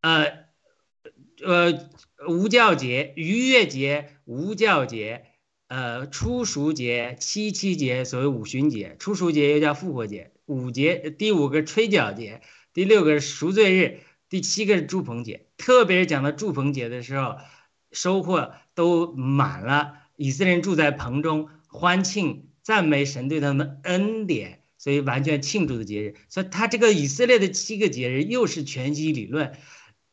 [0.00, 0.44] 呃，
[1.42, 1.90] 呃，
[2.28, 5.24] 无教节、逾越节、无教节、
[5.66, 8.96] 呃，初熟节、七七节，所谓五旬节。
[9.00, 10.30] 初熟节又叫复活节。
[10.46, 12.40] 五节，第五个吹角节，
[12.72, 15.46] 第六个赎罪日，第七个是祝棚节。
[15.56, 17.36] 特别是讲到祝棚节的时候，
[17.90, 18.52] 收获。
[18.78, 26.16] 都满了，以色列人住在棚中欢庆赞美神对他们恩典，所以完全庆祝的节日。
[26.28, 29.52] 所以他这个以色列的七个节日又是全息理论，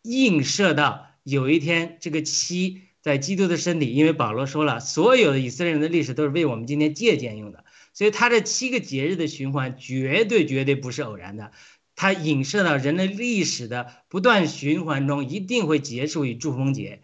[0.04, 11.52] 映射到有一天这个七在基督的身体，因为保罗说了，所有的以色列人的历史都是为我们今天借鉴用的，所以他这七个节日的循环绝对绝对不是偶然的，
[11.96, 17.02] 它影射到人类历史的不断循环中，一定会结束于祝丰节。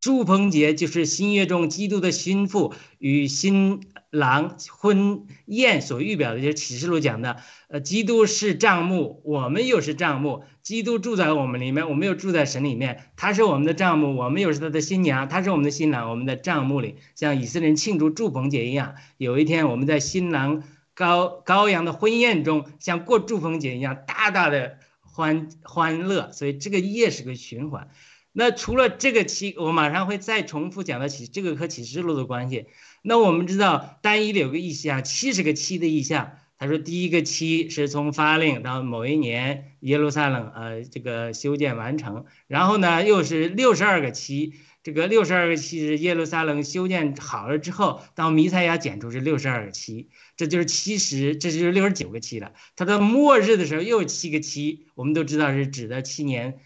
[0.00, 7.36] 祝棚节就是新约中基督的心腹与新郎婚宴所预表的，就是启示录讲的。
[7.68, 10.42] 呃，基督是帐幕，我们又是帐幕。
[10.62, 13.04] 基督住在我们里面，我们又住在神里面。
[13.16, 15.28] 他是我们的帐幕，我们又是他的新娘。
[15.28, 18.94] 他是我们的新郎，我们的帐幕里，像以色列人庆祝祝棚节一样。
[19.18, 20.62] 有一天，我们在新郎
[20.94, 26.30] 高羔羊的婚宴中，像过祝棚节一样，大大的欢欢乐。
[26.32, 27.88] 所以这个夜是个循环。
[28.32, 32.66] 那除了这个七，我马上会再重复讲到启这个和启示录的关系。
[33.02, 36.32] 那我们知道单一的有个意象，七十个七的意象。
[36.58, 52.52] 他说第一个七是从发令到某一年耶路撒冷呃这个修建完成，然后呢又是六十二个七，这个六十二个七是耶路撒冷修建好了之后，到弥赛亚剪出是六十二个七，这就是七十，这就是六十九个七了。
[52.76, 56.60] 他到末日的时候又七个七，我们都知道是指的七年。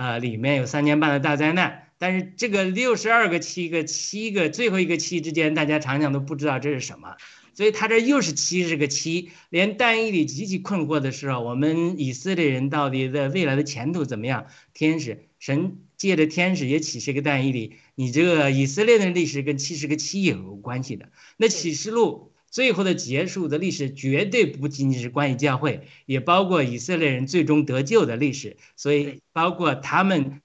[0.00, 7.16] 啊，里面有三年半的大灾难，但是这个六十二个七个七个最后一个七之间，大家常常都不知道这是什么，
[7.52, 9.28] 所以他这又是七十个七。
[9.50, 14.46] 连但以里极其困惑的时候，我们以色列人到底的未来的前途怎么样？
[14.72, 21.10] 天使神借着天使也启示个但以里，你这个以色列的历史跟七十个七也有关系的。
[21.36, 22.29] 那启示录。
[22.50, 28.56] 最后的结束的历史绝对不仅仅是关于教会，也包括以色列人最终得救的历史。
[28.76, 30.42] 所以包括他们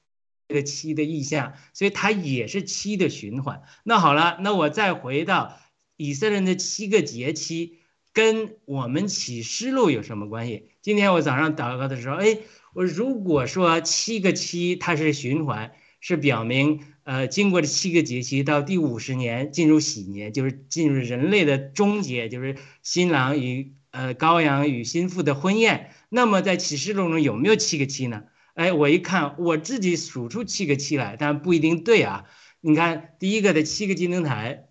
[0.48, 3.64] 这个七的意象，所以它也是七的循环。
[3.84, 5.58] 那好了，那我再回到
[5.98, 7.80] 以色列人的七个节期，
[8.14, 10.70] 跟我们启示录有什么关系？
[10.84, 12.38] 今天我早上祷告的时候，哎，
[12.74, 16.82] 我如果说七个七它是循环，是表明。
[17.06, 25.94] 呃，经过这七个节期，到第五十年进入喜年，就是进入人类的终结，就是新郎与呃羔羊与新妇的婚宴。
[26.10, 28.24] 那么在启示录中有没有七个七呢？
[28.56, 32.28] 哎，我一看，我自己数出七个七来，但不一定对啊。
[32.60, 34.70] 你看，第一个的七个金灯台，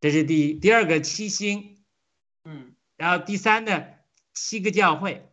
[0.00, 1.82] 这是第第二个七星，
[2.44, 3.82] 嗯，然后第三呢
[4.32, 5.28] 七个教会。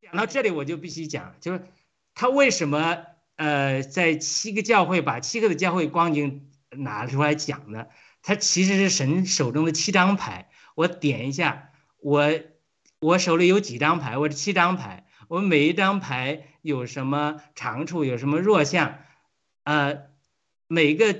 [0.00, 1.66] 讲到这里，我就必须讲，就是
[2.14, 3.04] 他为什么。
[3.38, 7.88] 呃，在七个教会把七个的教会光景拿出来讲的，
[8.20, 10.50] 它其实是神手中的七张牌。
[10.74, 11.70] 我点一下，
[12.00, 12.32] 我
[12.98, 14.18] 我手里有几张牌？
[14.18, 18.98] 我这七张牌，我每一张牌有什么长处，有什么弱项？
[19.62, 19.98] 呃，
[20.66, 21.14] 每个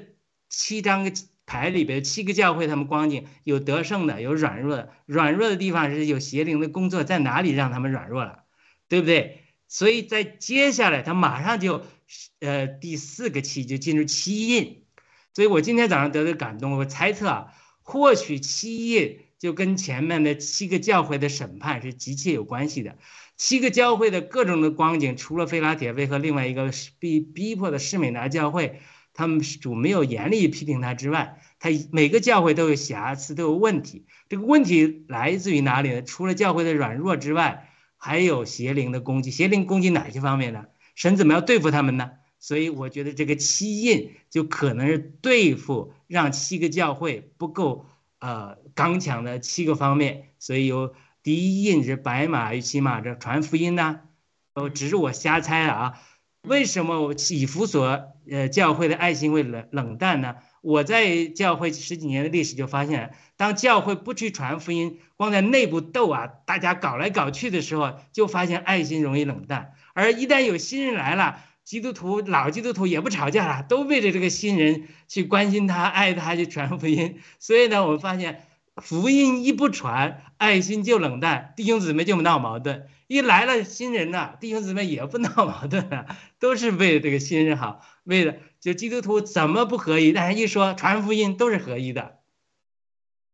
[0.48, 1.12] 七张
[1.46, 4.92] 牌里边七个教会他们光景有得胜的，有软弱的。
[5.06, 8.42] 软弱的地方是有邪灵的工作，在哪里让他们软弱了，
[8.88, 9.44] 对不对？
[9.68, 11.84] 所以在接下来他马上就。
[12.40, 14.82] 呃，第四个七就进入七印，
[15.34, 22.96] 所以我今天早上得到感动，我猜测啊，或许七印就跟前面的七个教会的审判是极其有关系的。
[23.36, 28.80] 七个教会的各种的光景，除了菲拉铁卫和另外一个被逼迫的施美拿教会，
[29.14, 34.06] 他们主没有严厉批评他之外，他每个教会都有瑕疵，都有问题。
[34.28, 36.02] 这个问题来自于哪里呢？
[36.02, 39.30] 除了教会的软弱之外，还有邪灵的攻击。
[39.30, 40.64] 邪灵攻击哪些方面呢？
[40.98, 42.10] 神怎么样对付他们呢？
[42.40, 47.86] 所以我觉得这个七印就可能是对付让七个教会不够
[48.18, 50.30] 呃刚强的七个方面。
[50.40, 50.92] 所以有
[51.22, 54.00] 第一印是白马与骑马这传福音呢，
[54.54, 56.00] 呃，只是我瞎猜啊。
[56.42, 60.34] 为什么我以弗所呃教会的爱心会冷冷淡呢？
[60.62, 69.74] 我在教会十几年的历史就发现，当教会不去传福音，光在内部斗啊，大家搞来搞去的时候，就发现爱心容易冷淡。
[69.98, 77.18] 而一旦有新人来了，基督徒老基督徒也不吵架了，都为着这个新人去关心他、爱他、去传福音。
[77.40, 78.44] 所以呢，我们发现
[78.76, 82.86] 福音一不传，爱心就冷淡，弟兄姊妹就闹矛盾。
[83.08, 86.06] 一来了新人呢，弟兄姊妹也不闹矛盾了，
[86.38, 90.12] 都是为了这个新人好，为了就基督徒怎么不合一？
[90.12, 92.17] 但是一说传福音都是合一的。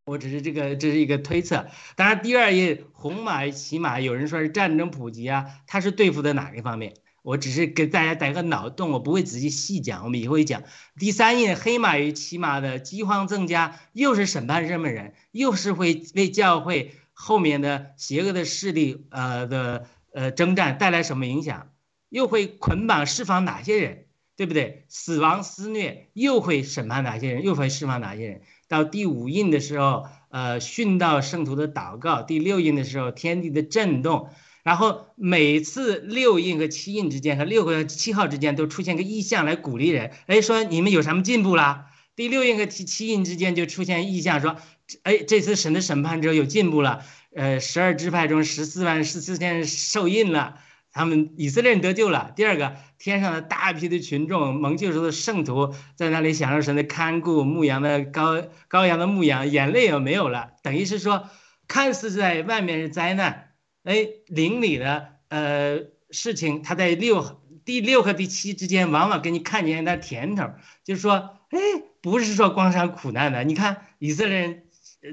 [0.05, 1.65] 我只是这个这是一个推测。
[1.95, 6.93] 当然，第二页红马骑马，有人说是战争普及啊，它是对付的哪一方面？
[7.23, 10.61] 我只是给大家打个脑洞，我不会仔细细讲，我们以后会讲。
[10.99, 15.15] 第三页黑马与骑马的饥荒增加，又是审判什么人？
[15.31, 16.93] 又是会为教会。
[17.17, 21.69] 后面的邪恶的势力，呃的呃征战带来什么影响？
[22.09, 24.83] 又会捆绑释放哪些人，对不对？
[24.89, 27.41] 死亡肆虐又会审判哪些人？
[27.41, 28.41] 又会释放哪些人？
[28.67, 34.29] 到第五印的时候，呃，殉道圣徒的祷告；第六印的时候，天地的震动。
[34.63, 41.87] 然后每次六印和七印之间和六个七号之间都出现个意象来鼓励人，哎，说你们有什么进步啦？
[42.15, 44.55] 第六印和七七印之间就出现意象，说。
[45.01, 47.03] 哎，这次神的审判之后有进步了。
[47.33, 50.59] 呃，十二支派中十四万十四千受印了，
[50.95, 52.31] 他们以色列人得救了。
[52.37, 60.53] 第二个，天上的大批的群众蒙救赎的圣徒在那里享受神的看顾，牧羊的羔羔羊的牧羊，眼泪也没有了。
[60.63, 61.29] 等于是说，
[61.67, 63.51] 看似在外面是灾难，
[63.83, 65.79] 哎，邻里的呃
[66.09, 70.51] 事情，他在六第六和第七之间，往往给你看见那甜头，
[70.85, 71.59] 就是说，哎，
[72.01, 73.43] 不是说光上苦难的。
[73.43, 74.61] 你看以色列人。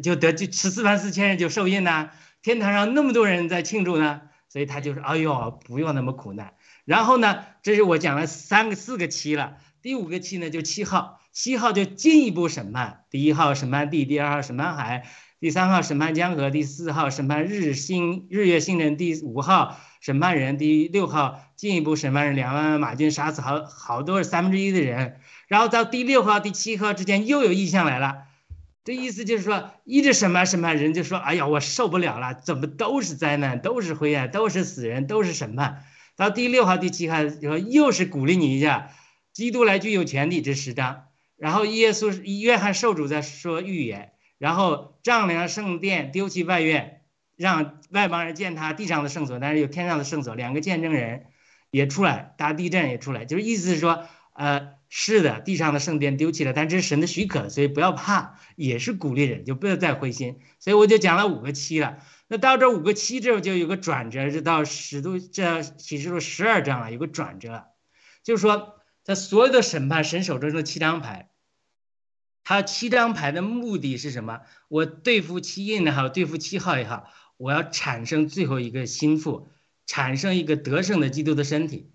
[0.02, 4.22] 就得就十四万四千人就受印呐，天堂上那么多人在庆祝呢，
[4.52, 6.52] 所以他就说：“哎呦，不用那么苦难。”
[6.84, 15.06] 然后呢，这是我讲了三个四个期了，第五个期呢就七号，七号就进一步审判，第一号审判地，第二号审判海，
[15.40, 28.24] 第三号审判江河，第四号审判日星日月星辰，第五号审判人，第六号进一步审判人两万马军杀死好好多三分之一的人，然后到第六号第七号之间又有异象来了。
[28.84, 35.84] 这意思就是说，一直审判审判人，就说：“哎呀，我受不了了，怎么都是灾难，都是灰暗，都是死人，都是审判。”
[36.16, 38.90] 到第六号、第七号说，又是鼓励你一下，
[39.32, 41.04] 基督来具有权利这十章。
[41.36, 47.02] 然后耶稣、约翰受主在说预言，然后丈量圣殿，丢弃外院，
[47.36, 50.34] 让外邦人见他地上的圣所，但是有天上的圣所。
[50.34, 51.26] 两个见证人
[51.70, 54.72] 也出来，大地震也出来，就是意思是说，呃。
[54.94, 60.40] 是的，地上的圣殿丢弃了，但这是神的许可，所以不要怕，也是鼓励人，就不要再灰心。
[60.58, 61.96] 所以我就讲了五个七了。
[62.28, 67.68] 那到这五个七之后，就有个转折，就到使徒这启示录十二章了，有个转折，
[68.22, 71.30] 就是说，他所有的审判，神手中的七张牌，
[72.44, 74.42] 他七张牌的目的是什么？
[74.68, 79.48] 我对付七印也好，对付七号也好，我要产生最后一个心腹，
[79.86, 81.91] 产生一个得胜的基督的身体。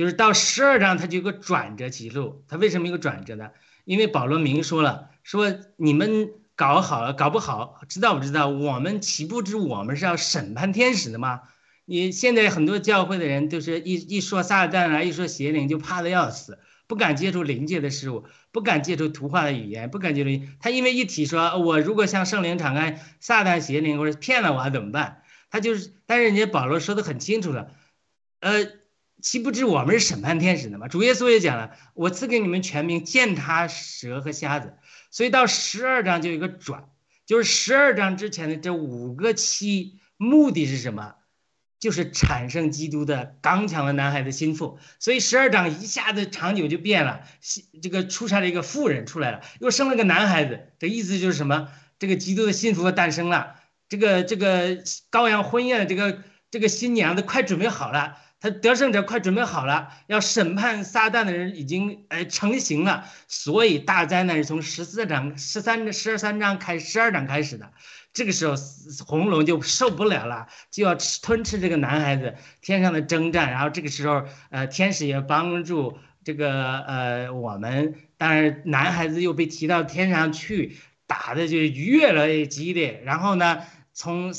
[0.00, 2.42] 就是到十二章，它就有个转折记录。
[2.48, 3.50] 它为什么有个转折呢？
[3.84, 8.48] 因为保罗明说了，说你们搞好了，搞不好，知道不知道？
[8.48, 11.42] 我们岂不知我们是要审判天使的吗？
[11.84, 20.30] 你现在很多教会的人都是一一说撒旦啊，一说邪灵就怕的要死，不敢接触灵界的事物，不敢接触图画的语言，不敢接触。
[20.60, 25.20] 他因为一提说，我如果向圣灵敞开，撒旦邪灵或者骗了我怎么办？
[25.50, 27.70] 他就是，但是人家保罗说的很清楚了，
[28.40, 28.79] 呃。
[29.20, 30.88] 岂不知我们是审判天使的吗？
[30.88, 34.74] 主耶稣也讲了，我赐给你们全名，践踏蛇和瞎子。
[35.10, 36.84] 所以到十二章就有一个转，
[37.26, 41.14] 就是十二章之前的这五个七，目的是什么？
[41.78, 44.78] 就是产生基督的刚强的男孩的心腹。
[44.98, 47.22] 所以十二章一下子长久就变了，
[47.82, 50.72] 这个出差了一个妇人出来了，又生了个男孩子。
[50.78, 51.68] 这意思就是什么？
[51.98, 53.56] 这个基督的心腹诞生了，
[53.88, 54.76] 这个这个
[55.10, 58.16] 羔羊婚宴这个这个新娘子快准备好了。
[58.40, 67.70] 他得胜者快准备好了，要审判撒旦的人已经呃成型了，所以大灾难是从十四章、十三、十二三章开十二章开始的。
[68.14, 68.54] 这个时候
[69.06, 72.34] 红龙就受不了了，就要吃吞吃这个男孩子。
[72.62, 83.02] 天上的征战，然后这个时候呃天使也帮助这个呃我们，当然男孩子又被提到天上去，打的就越来越激烈。
[83.04, 83.58] 然后呢
[83.92, 84.32] 从。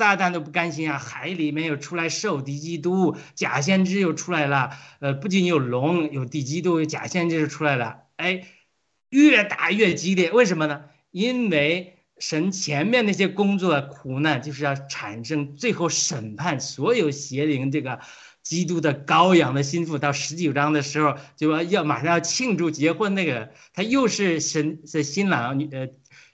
[0.00, 0.98] 撒旦都不甘心啊！
[0.98, 4.70] 海里面又出来兽敌基督，假先知又出来了。
[5.00, 8.04] 呃，不仅有龙，有敌基督，有假先知就出来了。
[8.16, 8.46] 哎，
[9.10, 10.84] 越打越激烈，为什么呢？
[11.10, 18.00] 因为神前面那些工作苦难，就是要产生最后审判所有邪灵这个
[18.42, 19.98] 基督的羔羊的心腹。
[19.98, 25.88] 到十九章的时候，就要要马上要庆祝结婚，那个他又是神的新郎，呃，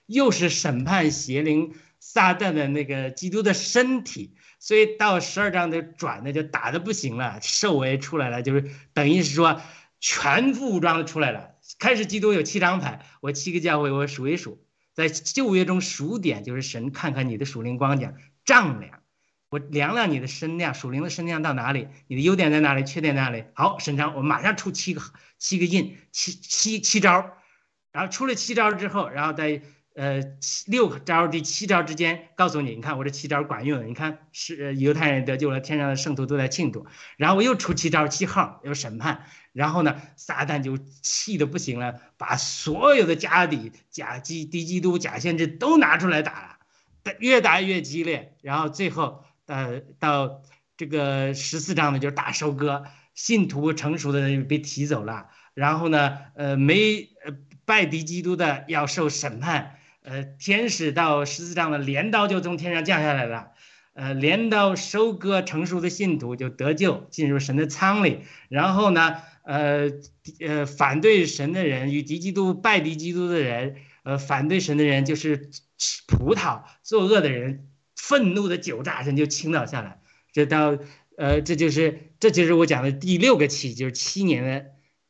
[0.05, 4.35] 又是审判邪灵撒旦的那个基督的身体。
[4.59, 9.61] 所以到十二章就转的就打的不行了，兽也出来了，就是等于是说
[9.99, 11.51] 全副武装出来了。
[11.77, 14.65] 开始基督有七张牌，我七个教会我数一数。
[14.95, 19.03] 在旧约中数点，就是神看看你的属灵光景丈量，
[19.49, 23.43] 我量量你的身量，属灵的身量到哪里，你的优点在哪里，缺点在哪里。
[23.53, 25.01] 好，神章，我马上出七个
[25.37, 27.37] 七个印，七七七招，
[27.91, 29.61] 然后出了七招之后，然后再
[29.97, 30.21] 呃
[30.67, 36.85] 六招第七招之间告诉你，你看我这七招管用，你看是犹太人得救了，天上的圣徒都在庆祝。
[37.17, 39.25] 然后我又出七招七号要审判。
[39.53, 46.59] 然后呢，撒旦就气得不行了，把所有的家底、假基、敌基督、假先知都拿出来打
[47.03, 48.35] 了，越打越激烈。
[48.43, 50.43] 然后最后，呃，到
[50.77, 52.83] 这个十四章呢，就是大收割，
[53.15, 55.25] 信徒成熟的人被提走了。
[55.55, 57.33] 然后呢，呃，没呃
[57.65, 59.76] 拜敌基督的要受审判。
[60.07, 63.51] 呃，天使到十四章的镰刀就从天上降下来了，
[63.93, 68.19] 呃，镰刀收割成熟的信徒就得救，进入神的仓里。
[68.47, 69.17] 然后呢？
[69.43, 69.89] 呃，
[70.45, 80.01] 呃，反对神的人与敌基督、拜敌基督的人，呃，反对神的人就是吃葡萄作恶的人，愤怒的酒炸神就倾倒下来。
[80.33, 80.77] 这到，
[81.15, 84.65] 呃，这就是这就是我讲的第六个期，就是七年的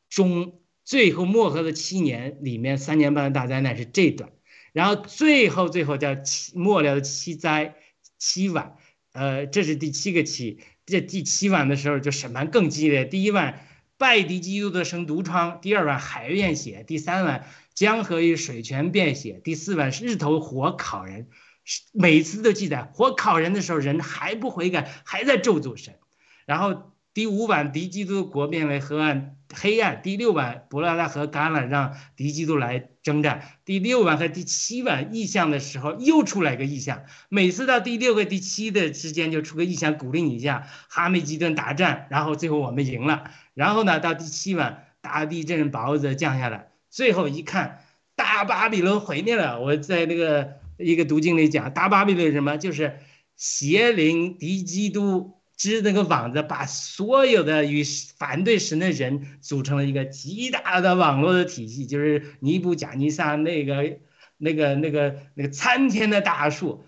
[0.08, 4.30] 中最后末合的七年里面三年半的大灾难是这段，
[4.78, 7.74] 然后最后最后叫七末了的七灾
[8.16, 8.76] 七晚，
[9.12, 13.64] 呃，这是第七个七，这第七晚的时候就审判更激烈，第一晚。
[13.96, 21.26] 拜敌基督的生毒疮，第二晚海变血，第三晚江河与水泉变血，第四晚日头火烤人，
[21.92, 25.96] 每次都记载火烤人的时候，人还不悔改，还在咒诅神。
[26.46, 30.02] 然后第五碗敌基督国变为黑暗，黑暗。
[30.04, 33.42] 第六碗伯拉大河干了，让敌基督来征战。
[33.64, 37.02] 第六碗和第七碗意象的时候，又出来个意象。
[37.28, 40.68] 每次到第六个、第七的之间，就出个意象，鼓励你一下。
[40.88, 43.32] 哈梅基顿大战，然后最后我们赢了。
[43.52, 47.80] 然后呢，到第七晚大地震，雹子降下来，最后一看，
[48.14, 49.60] 大巴比伦毁灭了。
[49.60, 53.00] 我在那个一个读经里讲，大巴比伦什么，就是
[53.34, 57.82] 邪灵敌基督织那个网子，把所有的与
[58.16, 63.98] 反对神的人组成了一个极大的网络的体系，就是尼布甲尼撒那个
[64.38, 66.84] 那个那个那个参天的大树，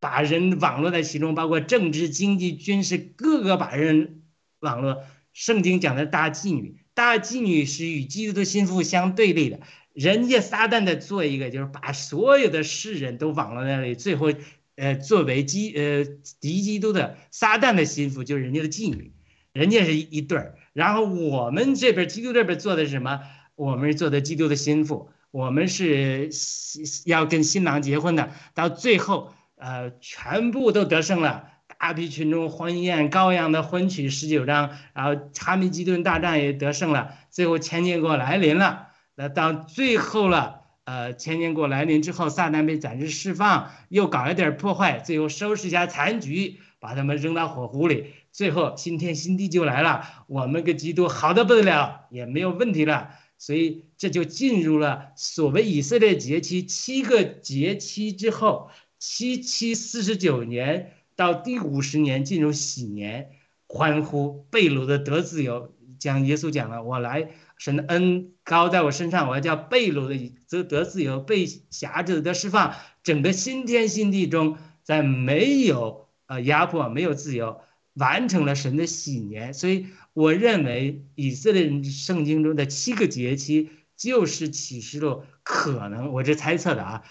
[0.00, 4.22] 把人网络在其中，包括政治、经济、军事各个把人
[4.58, 5.04] 网络。
[5.34, 9.60] 圣经讲的大妓女，大妓女是与基督的心腹相对立的。
[9.92, 14.32] 人家撒旦的做一个，就是把所有的世人都网络那里，最后，
[14.78, 16.04] 呃，作为基呃
[16.40, 19.12] 敌基督的撒旦的心腹，就是人家的妓女，
[19.52, 20.54] 人家是一对儿。
[20.72, 23.20] 然后我们这边基督这边做的是什么？
[23.56, 26.30] 我们是做的基督的心腹，我们是
[27.06, 28.30] 要跟新郎结婚的。
[28.54, 31.48] 到最后，呃，全部都得胜了。
[31.80, 38.88] 大批群众婚宴羔羊的婚娶十九章，然后哈米基顿大战也得胜了，最后千年国来临了。
[39.16, 40.57] 那到最后了，
[40.88, 50.24] 呃，千年国来临之后，撒旦被暂时释放，又搞了点破坏，最后收拾一下残局，把他们扔到火湖里，最后新天新地就来了。
[50.28, 60.94] 我们跟基督好的不得了，也没有问题了，所以这就进入了所谓以色列节期七个节期之后，七七四十九年。
[61.16, 63.32] 到第五十年进入喜年，
[63.66, 65.74] 欢呼被掳的得自由。
[65.98, 67.28] 讲耶稣讲了，我来
[67.58, 72.74] 神的恩高在我身上，我要叫被掳的则得自由，被辖制的得释放。
[73.02, 77.60] 整个新天新地中，在没有呃压迫、没有自由，
[77.92, 79.52] 完成了神的喜年。
[79.52, 83.68] 所以我认为以色列人圣经中的七个节期，
[83.98, 87.02] 就是启示录可能我这猜测的啊。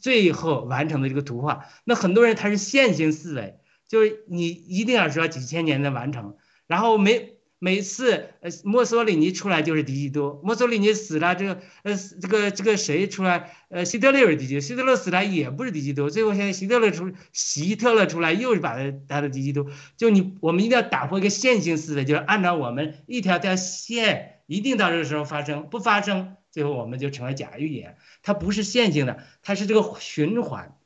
[0.00, 6.36] 最后完成的这个图画，那很多人他是线性思维，就是你一定要说几千年的完成，
[6.66, 7.33] 然后没
[7.64, 13.56] 每次呃墨索里尼出来就是敌基督，墨索里尼死了，这个呃这个这个谁出来？
[13.70, 26.36] 呃希特勒是敌基督，希特勒死了也不是敌基督，最后现在希特勒出希特勒出来又是把他他的敌基督，就你我们一定要打破一个线性思维，就是按照我们一条条线，一定到这个时候发生，不发生。
[26.50, 30.76] 最后我们就成了假预言，它不是线性的，它是这个循环。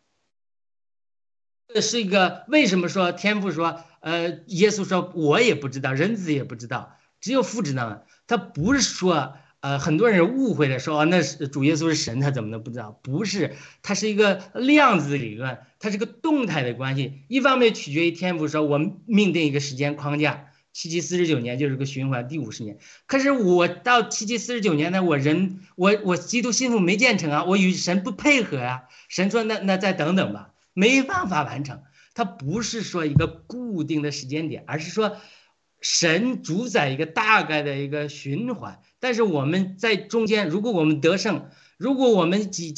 [1.81, 8.05] 是一个为什么说天父说，呃，耶稣说，我也不知道，人子也不知道，只有父知道。
[8.26, 13.01] 他不是说呃，很多人误会了，说啊，那是主耶稣是神，他怎么能不知道？
[13.03, 17.22] 不是，它是一个量子理论，它是个动态的关系。
[17.26, 22.79] 一方面取决于天赋，说我命定一个时间框架，七七四十九年就是个循环，第五十年。
[23.07, 28.83] 可是我到七七四十九年呢，我人我我基督信徒没建成啊，我与神不配合啊。
[29.09, 31.83] 神说那那再等等吧，没办法完成。
[32.14, 35.16] 它不是说一个固定的时间点，而是说。
[35.81, 42.74] 神主宰一个大概的一个循环，但是我们在中间，如果我们得胜，如果我们几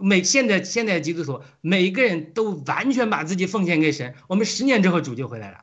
[0.00, 5.58] 每现在现在基督徒每个人都完全把自己奉献给神，我们十年之后主就回来了。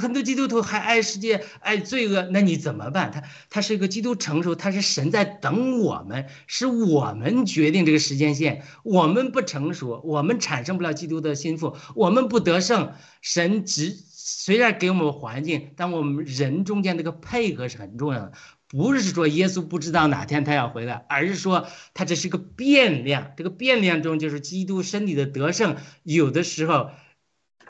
[0.00, 3.10] 很多基督徒还爱世界爱罪恶，那你怎么办？
[3.12, 8.62] 他他是一个基督成熟，他是神在等我们，是我们决定这个时间线。
[8.82, 12.92] 我们不成熟，我们产生不了基督的心腹，我们不得胜，
[13.22, 13.96] 神只。
[14.26, 18.32] 虽然给我们环境，但我们人中间那个配合是很重要的。
[18.68, 23.32] 不是说耶稣不知道哪天他要回来，而是说他这是个变量。
[23.36, 25.76] 这个变量中就是基督身体的得胜。
[26.02, 26.90] 有的时候，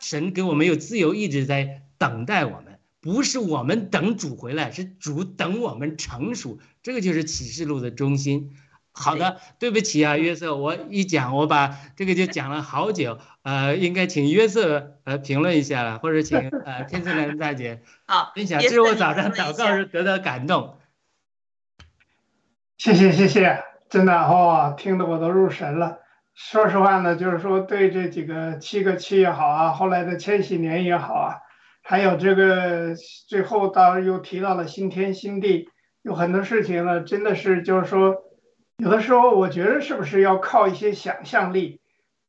[0.00, 6.58] 神给我们有自由意志在等待我们，不是我们等主回来，是主等我们成熟。
[6.82, 8.52] 这个就是启示录的中心。
[8.92, 18.60] 好的，对不起啊，约瑟，我一讲我把这个就讲了好久，呃，应该请约瑟呃评论一下了，或者请呃天赐兰大姐 好分享。
[18.60, 20.76] 这是我早上祷告时得到感动。
[22.76, 26.00] 谢谢谢谢，真的哦，听得我都入神了。
[26.34, 31.38] 说实话呢，就是说对这几个七个七也好啊，后来的千禧年也好啊，
[31.84, 32.96] 还有这个
[33.28, 35.68] 最后到又提到了新天新地，
[36.02, 38.16] 有很多事情呢，真的是就是说。
[38.78, 41.80] 有的时候，我觉得是不是要靠一些想象力？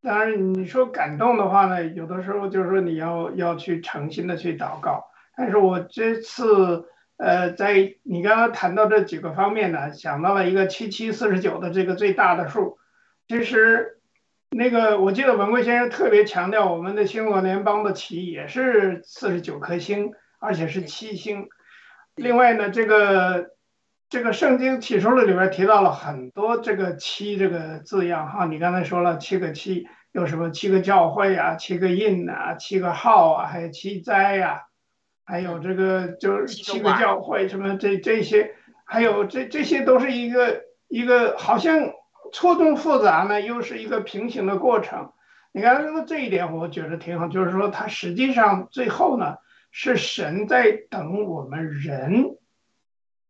[0.03, 5.05] 当然，你说感动的话呢，有的时候就是说你要要去诚心的去祷告。
[5.35, 6.85] 但是我这次，
[7.17, 12.77] 呃，在你刚刚谈到这几个方面呢，想到了一个七七四十九的这个最大的数。
[13.27, 13.97] 其实，
[14.57, 21.47] 那个我记得文贵先生特别强调，我们的星座联邦的旗也是四十九颗星，而且是七星。
[22.15, 23.53] 另外呢，这个。
[24.07, 34.61] 这个圣经启示录里边提到了很多这个七这个字样哈，你刚才说了七个七，有什么七个教会啊，七个印啊，七个号啊，还有七灾呀，
[35.25, 38.53] 还有这个就是七个教会什么这这些，
[38.85, 41.91] 还有这这些都是一个一个好像
[42.31, 45.11] 错综复杂呢，又是一个平行的过程。
[45.51, 49.37] 你刚才说这一点，我觉得挺好，就是说它实际上最后呢
[49.71, 52.37] 是神在等我们人。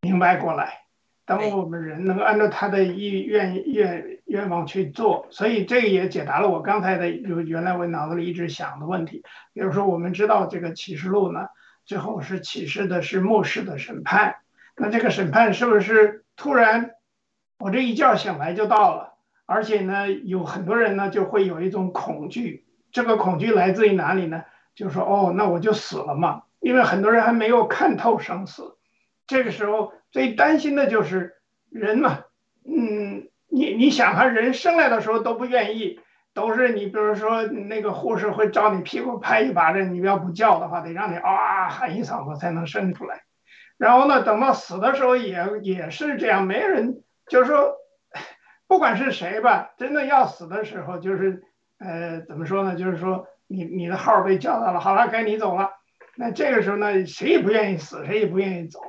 [0.02, 0.82] 明白过来，
[1.26, 9.24] 等我们人能够按照他的意愿愿愿望去做，所以这也解答了我刚才的就原来我脑子里一直想的问题。
[9.54, 11.48] 比如说，我们知道这个启示录呢，
[11.86, 14.36] 最后是启示的是末世的审判，
[14.76, 16.92] 那这个审判是不是突然
[17.58, 19.14] 我这一觉醒来就到了？
[19.46, 24.44] 而且呢，有很多人呢就会有一种恐惧，这个恐惧来自于哪里呢？
[24.74, 28.76] 就说哦，那我就死了嘛，因为很多人还没有看透生死。
[29.28, 31.36] 这个时候最担心的就是
[31.70, 32.20] 人嘛，
[32.66, 36.00] 嗯，你你想他人生来的时候都不愿意，
[36.34, 43.22] 都是你比如说那个护士会照你屁股拍一巴掌，你要不叫的话，得让你啊喊一嗓子才能生出来。
[43.78, 47.76] 然后呢，等到死的时候也也是这样，没人就是说，
[48.68, 51.44] 不管是谁吧，真的要死的时候，就是
[51.80, 52.76] 呃怎么说呢？
[52.76, 55.72] 就是说你你的号被叫到了，好了，该你走了。
[56.16, 58.80] 那这个时候呢，谁也不愿意死，谁也不愿意走。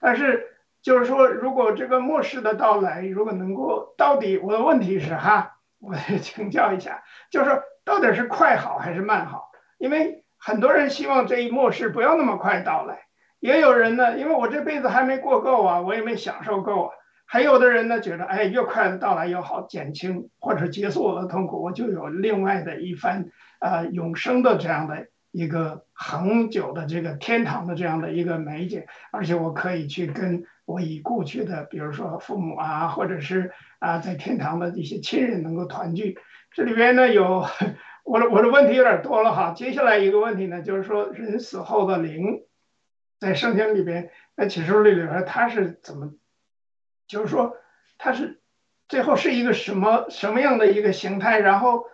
[0.00, 0.48] 但是，
[0.82, 9.50] 就是说，如果这个末世的到来，如果能够到底，我的问题是哈，我请教一下，就是说，到底是快好还是慢好？
[9.76, 13.02] 因为很多人希望这一末世不要那么快到来，
[13.40, 16.94] 也有人呢，因为我这辈子还没过够啊，我也没享受够啊。
[17.30, 25.06] 还有的人呢，觉得哎，越快的到来越好，减轻或者结束我的痛苦，我就有另外的一番呃永生的这样的。
[25.32, 36.18] 一个恒久的这个天堂的这样的一个美景，而且我可以去跟我已故去的，比如说父母啊，或者是啊在天堂的一些亲人能够团聚。
[36.50, 37.46] 这里边呢有
[38.02, 39.52] 我的我的问题有点多了哈。
[39.54, 42.42] 接下来一个问题呢，就是说人死后的灵，
[43.20, 46.12] 在圣经里边，在启示录里边，它是怎么，
[47.10, 47.56] 就是说
[47.98, 48.40] 它是
[48.88, 51.40] 最后是一个什么什么样的一个形态？
[51.40, 51.84] 然后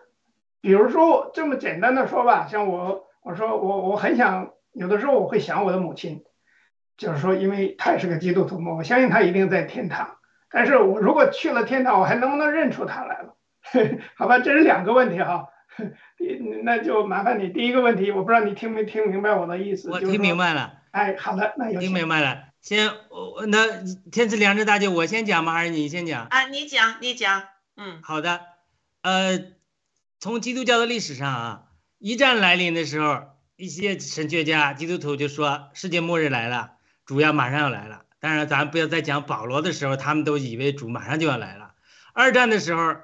[0.60, 3.04] 比如说这么简单的说吧，像我。
[3.26, 6.22] 我说我我很想有的时候我会想我的母亲，
[6.96, 10.18] 就是说，因为她也是个基督徒嘛，我相信她一定在天堂。
[10.48, 13.34] 但是我如果去了天堂，我还能不能认出她来了？
[14.14, 15.48] 好吧，这是两个问题哈。
[16.16, 19.90] 第 那就麻烦你第一个问题，我不知道你听没听明白我的意思。
[19.90, 20.74] 我听明白了。
[20.92, 22.44] 哎，好的，那有听明白了。
[22.66, 25.52] 先，我那天赐良知大姐，我先讲吗？
[25.52, 26.26] 还是你先讲？
[26.26, 27.44] 啊，你讲，你讲。
[27.76, 28.40] 嗯，好的。
[29.02, 29.40] 呃，
[30.18, 31.62] 从基督教的历史上啊，
[31.98, 33.22] 一战来临的时候，
[33.54, 36.72] 一些神学家、基督徒就说世界末日来了，
[37.04, 38.02] 主要马上要来了。
[38.18, 41.74] 当然，咱不要再讲保罗的时候，他们都以为主马上就要来了。
[42.14, 42.96] 二战的时候。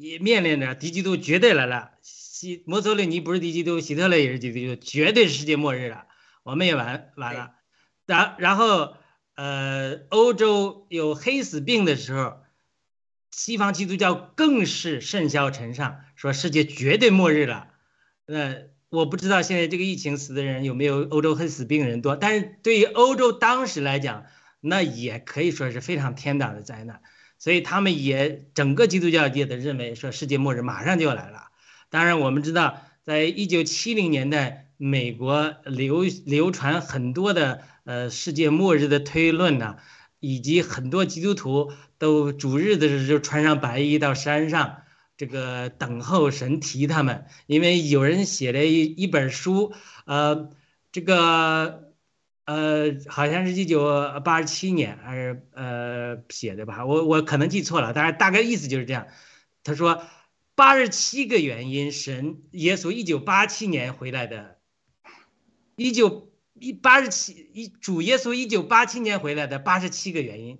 [0.00, 6.06] 也面临着敌基督绝对来了，希墨索里尼不是敌基督，希特勒也是敌基督，绝对是世界末日了，
[6.44, 7.50] 我们也完完了。
[8.08, 8.94] 然然后，
[9.34, 12.38] 呃，欧洲有黑死病的时候，
[13.30, 17.68] 西方基督教更是甚嚣尘上，说世界绝对末日了。
[18.24, 18.54] 那
[18.88, 24.24] 我不知道现在这个疫情死的人有没有欧洲黑死病人多，但是对于欧洲当时来讲，
[24.62, 27.02] 那也可以说是非常天大的灾难。
[27.38, 31.48] 所以他们也整个基督教界的认为说世界末日马上就要来了。
[31.90, 39.78] 当然，我们知道，在一九七零年代，美国流流传很多的呃世界末日的推论呢，
[40.20, 44.82] 以及很多基督徒都主日的时候就穿上白衣到山上，
[45.16, 49.72] 这个等候神提他们，因为有人写了一一本书，
[50.04, 50.50] 呃，
[50.92, 51.88] 这个。
[52.48, 53.84] 呃，好像是一九
[54.24, 59.06] 八七年还是呃写的吧，我我可能记错了，但是大概意思就是这样。
[59.62, 60.02] 他说
[60.54, 64.56] 八十七个原因，神耶稣一九八七年回来的，
[65.76, 66.27] 一九
[66.60, 70.58] 一八十七一主耶稣一九八七年回来的八十七个原因，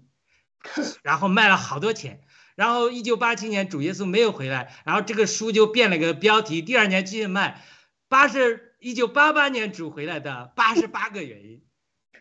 [1.03, 2.20] 然后卖了好多钱，
[2.55, 7.62] 然后一九八七年主耶稣没有回来，然后这个书就变了个标题，第二年继续卖，
[8.09, 11.62] 八十一九八八年主回来的八十八个原因。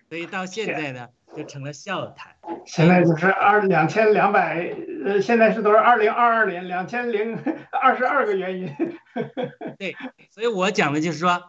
[0.09, 2.35] 所以到现在呢，就成了笑谈。
[2.65, 4.73] 现在就是二两千两百，
[5.05, 7.37] 呃，现在是都是二零二二年两千零
[7.71, 8.73] 二十二个原因。
[9.77, 9.95] 对，
[10.31, 11.41] 所以我讲的就是说，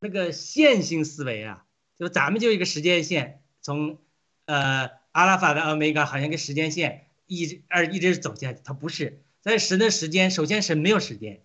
[0.00, 1.63] 那个线性思维啊，
[1.98, 3.98] 就咱们就一个时间线，从
[4.46, 8.60] 呃阿拉法的欧米伽，好像个时间线一直而一直走下去。
[8.64, 11.42] 它不是在神的时间，首先神没有时间，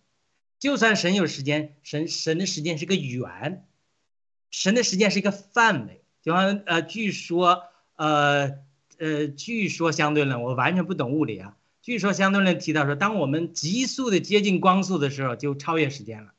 [0.58, 3.66] 就算神有时间，神神的时间是个圆，
[4.50, 6.02] 神的时间是一个范围。
[6.22, 7.64] 就像呃，据说
[7.96, 8.58] 呃
[8.98, 11.56] 呃，据说相对论，我完全不懂物理啊。
[11.82, 16.34] 据说相对论提到说，当我们急速的接近光速的时候，就超越时间了。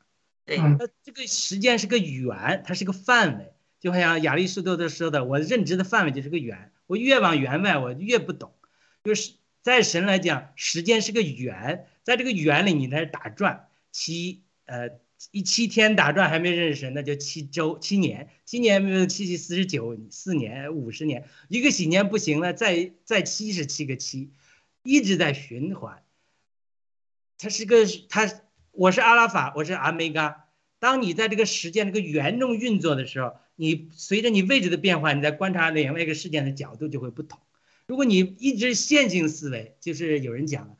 [0.45, 3.51] 对，那这个时间是个圆，它是个范围。
[3.81, 8.53] 就好像亚里士多德说的，我认知的范围就是个圆，我越往圆外，我越不懂。
[9.03, 15.01] 就是在神来讲，时间是个圆，在这个圆里你在打转，七呃。
[15.29, 24.31] 一七天打转还没认识神，那就七周七年，七年七七四十九四年五十年，一个几年不行了，再再七十七个七，
[24.81, 26.01] 一直在循环。
[27.37, 30.45] 它是个它，我是阿拉法，我是阿梅伽。
[30.79, 37.37] 当你在这个时间这个圆中运作的时候，你随着你位置的变化，你在观察另外一个事件的角度就会不同。
[37.85, 40.77] 如果你一直线性思维，就是有人讲了，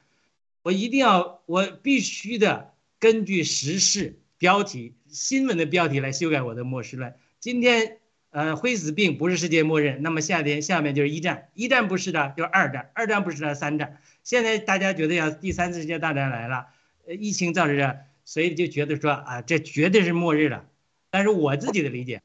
[0.64, 4.18] 我一定要我必须的根据时事。
[4.40, 7.14] 标题新闻的标题来修改我的末世论。
[7.40, 8.00] 今天，
[8.32, 14.00] 呃，灰死病不是世界末日，那么夏天下面就是一战，一战不是的，就是二战，二战不是的，三战。
[14.24, 16.66] 现在大家觉得要第三次世界大战来了，
[17.06, 20.66] 呃，疫情造成的，所以就觉得说啊，这绝对是末日了。
[21.12, 22.24] 但是我自己的理解，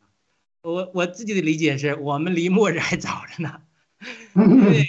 [0.73, 3.63] 我我自己的理解是我们离末日还早着呢，
[4.35, 4.89] 因为，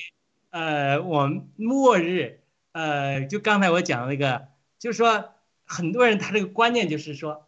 [0.50, 2.40] 呃，我们末日，
[2.72, 4.48] 呃，就刚才我讲那个，
[4.80, 5.34] 就是说。
[5.70, 7.46] 很多人他这个观念就是说，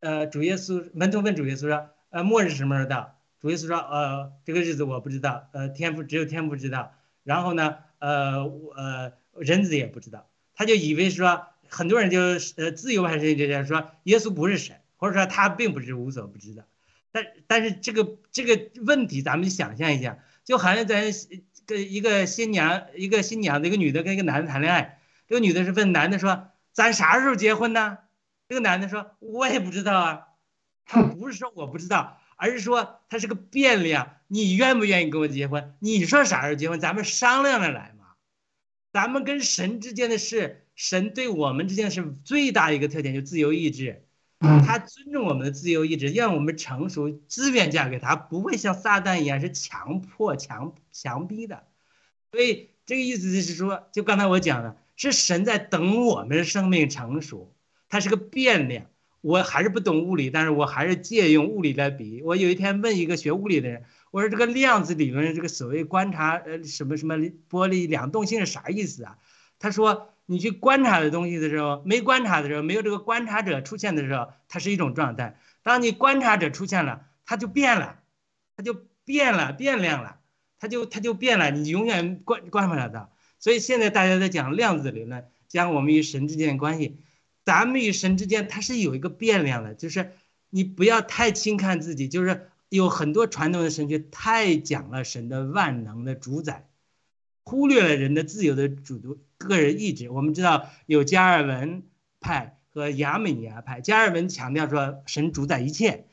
[0.00, 3.16] 呃，主耶稣门徒问主耶稣说，呃，末日什么时候到？
[3.40, 6.92] 主耶稣说，呃，这个日子我不知道，呃，天父只有天父知道。
[7.22, 8.42] 然后呢，呃，
[8.74, 10.26] 呃，人子也不知道。
[10.52, 16.64] 他就以为说，很多人就是呃自由派神学家说，耶稣不是神，或者说他并不是无所不知的。
[17.12, 21.04] 但但是这个这个问题，咱们想象一下，就好像咱
[21.66, 26.48] 跟一个新娘，一个新娘，一个女的跟一个男的谈恋爱，这个女的是问男的说。
[26.72, 27.98] 咱啥时候结婚呢？
[28.48, 30.28] 这个男的说：“我也不知道啊。”
[30.86, 34.14] 他不是说我不知道，而是说他是个变量。
[34.28, 35.74] 你愿不愿意跟我结婚？
[35.80, 36.78] 你说啥时候结婚？
[36.78, 38.06] 咱们商量着来嘛。
[38.92, 44.06] 咱们跟神之间的事，神对我们之间是最大一个特点，就自由意志。
[44.40, 51.64] 他尊重我们的自由意志，让我们成熟，自愿嫁给他，不会像撒旦一样是强迫、强强逼的。
[52.32, 54.76] 所以这个意思就是说，就刚才我讲的。
[54.96, 57.54] 是神在等我们生命成熟，
[57.88, 58.84] 它是个变量。
[59.22, 62.20] 我还是不懂物理，但是我还是借用物理来比。
[62.22, 69.16] 我有一天问一个学物理的人，我说这个量子理论，这个所谓观察呃什么什么玻璃两动性是啥意思啊？
[69.58, 75.36] 他说你去观察的东西的时候，没观察的时候，没有这个观察者出现的时候，它是一种状态。
[75.64, 77.98] 当你观察者出现了，它就变了，
[78.56, 78.72] 它就
[79.04, 80.20] 变了，变量了，
[80.60, 83.10] 它就它就变了，你永远观观不了它。
[83.40, 87.00] 所以现在大家在讲量子理论，讲我们与神之间的关系，
[87.44, 90.12] 咱们与神之间它是有一个变量的，就是
[90.48, 96.69] 你不要太轻看自己，就是有很多传统的神学太讲了神的万能的主宰，
[97.50, 100.08] 忽略了人的自由的主独个人意志。
[100.08, 101.82] 我们知道有加尔文
[102.20, 106.06] 派和亚美尼亚派，加尔文强调说神主宰一切。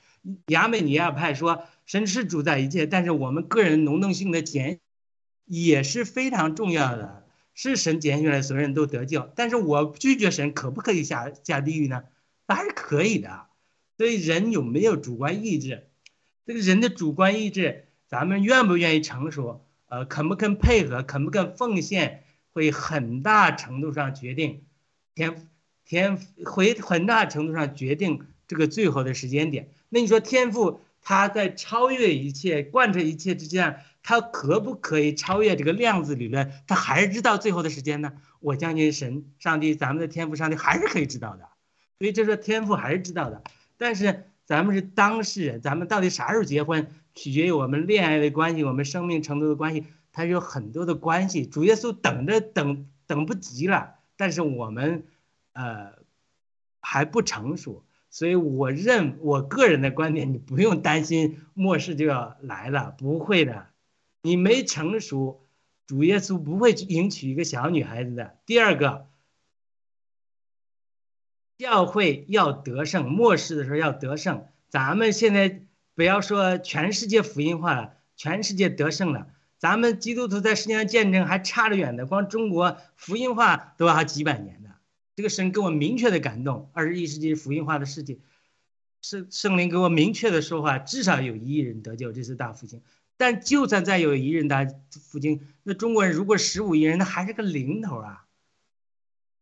[0.48, 4.80] 亚美尼亚派说，神是主宰一切，但是我们个人能动性的拣
[5.46, 7.24] 也是非常重要的。
[7.54, 12.04] 是神拣选来，所有人都得救，但是我拒绝神，可不可以下下地狱呢？
[12.48, 13.46] 那还是可以的。
[13.96, 15.88] 所以人有没有主观意志？
[16.48, 19.67] 这个人的主观意志，咱们愿不愿意成熟？
[19.88, 21.04] 呃，肯不肯配合？
[21.04, 22.24] 肯不肯奉献？
[22.52, 24.64] 会很大程度上决定
[25.14, 25.48] 天
[25.86, 29.70] 天，会很大程度上决定这个最后的时间点。
[29.90, 36.52] 那你说天赋他在超越一切、贯彻一切之间，他可不可以超越这个量子理论？
[36.66, 38.14] 他还是知道最后的时间呢？
[38.40, 41.48] 我相信神、上帝、咱们的天赋、上帝还是可以知道的。
[42.00, 43.44] 所以这说天赋还是知道的。
[43.78, 51.48] 但是咱们是当事人，咱们到底啥时候结婚，取决于我们恋爱的关系、我们生命程度的关系，它有很多的关系。
[51.48, 55.08] 主耶稣等着等等不及了，但是我们
[55.54, 55.94] 呃
[56.80, 57.84] 还不成熟。
[58.10, 63.68] 所以我认我个人的观点，你不用担心末世就要来了，不会的，
[64.22, 65.42] 你没成熟，
[65.86, 68.38] 主耶稣不会迎娶一个小女孩子的。
[68.46, 69.08] 第二个，
[71.58, 74.46] 教会要得胜，末世的时候要得胜。
[74.70, 75.67] 咱们现在
[75.98, 84.70] 不要说全世界福音化了，全世界得胜了，咱们基督徒在世界上见证还差得远的，光中国福音化都要几百年的。
[85.16, 88.20] 这个神给我明确的感动，二十一世纪福音化的世界，
[89.02, 92.84] 圣圣灵给我明确的说话，至少有一亿人得救，这是大复兴。
[93.18, 98.28] 但就算再有一亿人大复兴，那中国人如果十五亿人，那还是个零头啊。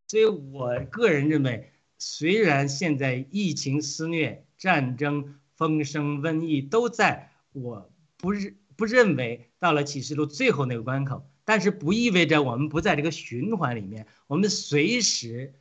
[0.08, 15.54] 所以我个人认为，虽然现在疫情肆虐、战争、风声、瘟疫都在，我不认不认为到了启示录最后那个关口，但是不意味着我们不在这个循环里面，我们随时。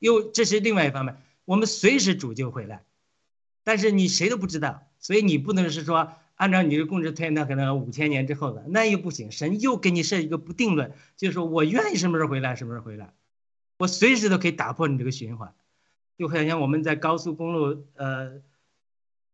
[0.00, 1.16] 又这是另外一方面，
[1.46, 2.84] 我们随时主就回来，
[3.62, 9.30] 但是你谁都不知道，所以你不能是说按照你的共识推，那可能五千年之后的那又不行。
[9.32, 13.14] 神又给你设一个不定论，就是说我愿意什么时候回来，什么时候回来，
[13.78, 15.54] 我随时都可以打破你这个循环，
[16.18, 18.42] 就好像我们在高速公路呃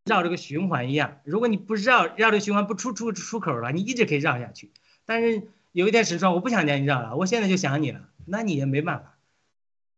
[0.04, 1.18] 绕这个循环一样。
[1.24, 4.70] 如果你不绕绕这个循环不出出出口了，你一直可以绕下去。
[5.04, 5.42] 但是
[5.72, 9.18] 有一天神说我不想让你绕了，我现在就想你了，那你也没办法。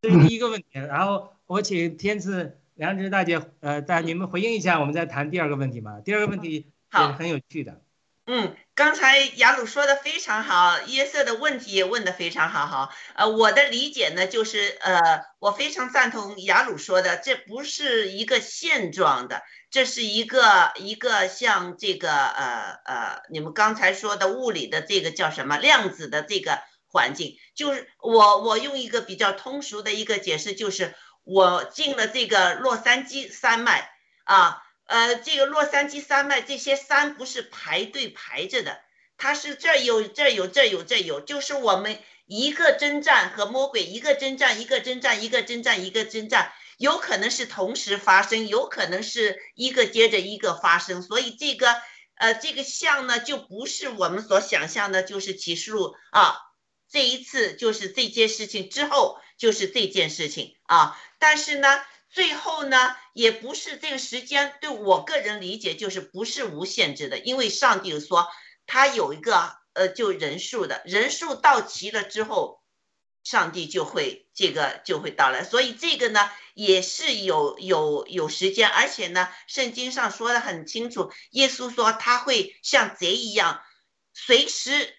[0.03, 6.01] 这是第一个问题，然后我请天赐良知大姐，呃，大你们回应一下，我们再谈第二个问题嘛。
[6.01, 7.81] 第二个问题也是很有趣的。
[8.35, 12.89] 嗯，刚才雅鲁说的非常好，约瑟的问题也问的非常好哈。
[13.15, 26.59] 呃，我的理解呢，就是呃，我非常赞同雅鲁说的，这不是一个现状的，这是一个一个像这个呃呃，你们刚才说的物理的这个叫什么量子的这个。
[26.95, 33.89] 环境就是我，我用一个比较通俗的一个解释，就是我进了这个洛杉矶山脉
[34.25, 38.81] 啊，呃，这个洛杉矶山脉这些山不是排队排着的，
[39.17, 51.75] 它是这有这有这有这有，就是我们一个征战和魔鬼一个征战一个征战一个征战一个征战，有可能是同时发生，有可能是一个接着一个发生，所以这个
[52.17, 56.37] 呃这个像呢就不是我们所想象的，就是启示录啊。
[56.91, 61.83] 这一次就是这件事情之后就是这件事情啊，但是呢，
[62.13, 68.29] 最后呢也不是这个时间，对我个人理解就是不是无限制的，因为上帝说
[68.67, 72.63] 他有一个呃就人数的人数到齐了之后，
[73.25, 83.63] 上帝就会这个就会到来，所以这个呢也是有有有时间，而且呢圣经上说的很清楚，耶稣说他会像贼一样，
[84.13, 84.95] 随时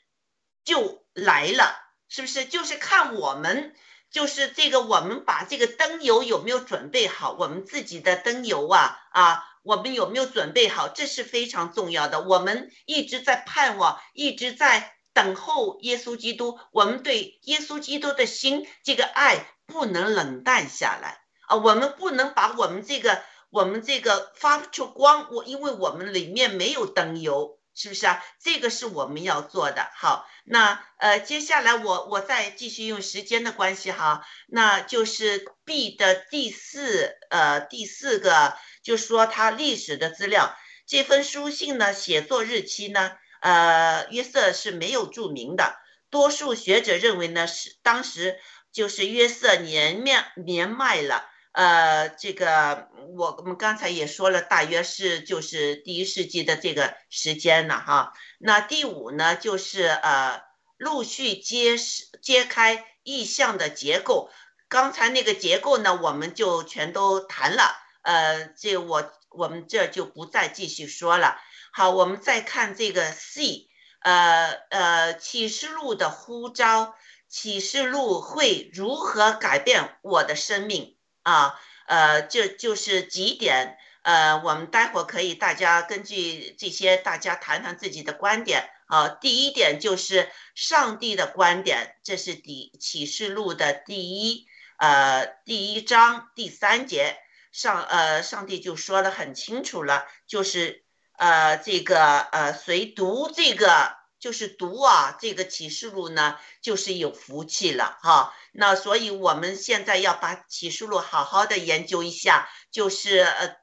[0.66, 1.80] 就来了。
[2.10, 3.76] 是不是就是看我们，
[4.14, 7.32] 就是这个我们把这个灯油有没有准备好？
[7.34, 10.88] 我们自己的灯油啊啊，我们有没有准备好？
[10.88, 12.22] 这是非常重要的。
[12.22, 16.60] 我们一直在盼望，一直在等候耶稣基督。
[16.72, 21.56] 我们对耶稣基督的心，这个爱不能冷淡下来啊！
[21.56, 27.58] 我们不能把我们这个我们这个发出光，我因为我们里面没有灯油。
[27.76, 28.24] 是不是啊？
[28.40, 29.90] 这个是我们要做的。
[29.96, 40.56] 好，那呃，接下来我我再继续用时间的关系哈，那就是 B 的第四呃第四个，就说它历史的资料。
[40.86, 45.78] 这封书信呢，写作日期呢，呃，约瑟是没有注明的。
[46.10, 48.38] 多数学者认为呢，是当时
[48.72, 51.30] 就是约瑟年面年迈了。
[51.54, 58.14] 呃，这个我我们刚才也说了，大约是就是第一世纪的这个时间了哈。
[58.40, 60.42] 那第五呢，就是呃，
[60.78, 64.32] 陆续揭示揭开意象的结构。
[64.68, 67.76] 刚才那个结构呢，我们就全都谈了。
[68.02, 71.40] 呃，这我我们这就不再继续说了。
[71.72, 73.70] 好，我们再看这个 C，
[74.02, 76.96] 呃呃，启示录的呼召，
[77.30, 80.93] 启示录会如何改变我的生命？
[81.24, 89.08] 啊，呃，这就是几点，呃，我们待会儿可以大家根据这些，大家谈谈自己的观点啊。
[89.10, 94.46] 第一点就是上帝的观点，这是第启示录的第一，
[94.78, 97.18] 呃，第一章第三节
[97.52, 100.84] 上，呃，上帝就说的很清楚了，就是
[101.18, 104.03] 呃，这个呃，谁读这个。
[104.24, 108.34] 就是读啊，这个启示录呢，就是有福气了哈。
[108.54, 113.58] 那所以我们现在要把启示录好好的研究一下，就是呃，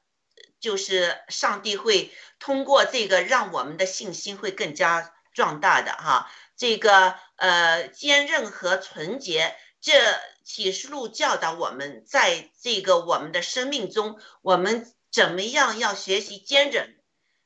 [0.59, 6.31] 就是上帝会通过这个让我们的信心会更加壮大的哈。
[6.55, 9.95] 这个呃，坚韧和纯洁，这
[10.45, 17.00] 启示录教导我们，在这个我们的生命中，我们怎么样要学习坚韧。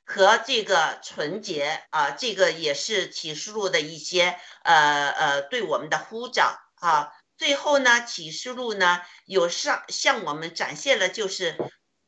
[0.06, 7.12] 和这个纯洁啊，这个也是启示录的一些呃呃对我们的呼召啊。
[7.38, 11.58] 最后呢，启示录呢有上向我们展现了就是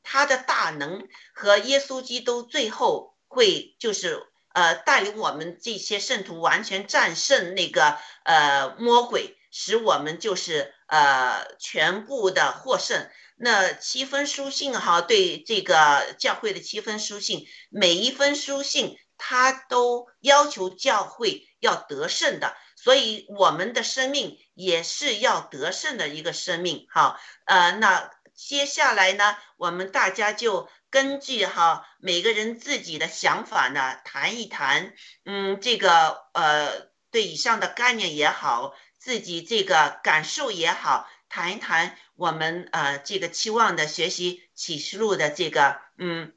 [0.04, 13.10] 他的大能和耶稣基督最后会就是呃带领我们这些圣徒完全战胜那个呃魔鬼，使我们就是呃全部的获胜。
[13.39, 27.19] 那七分书信哈，对这个教会的七分书信，每一封书信他都要求教会要得胜的，所以我们的生命也是要得胜的一个生命哈。
[27.45, 34.93] 呃，那接下来呢，我们大家就根据哈每个人自己的想法呢谈一谈，
[35.25, 41.07] 嗯，这个呃对以上的概念也好，自己这个感受也好。
[41.30, 46.32] 谈一谈我们呃这个期望的学习启示录的这个嗯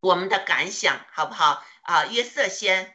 [0.00, 2.06] 我们的感想好不好啊？
[2.06, 2.88] 约瑟先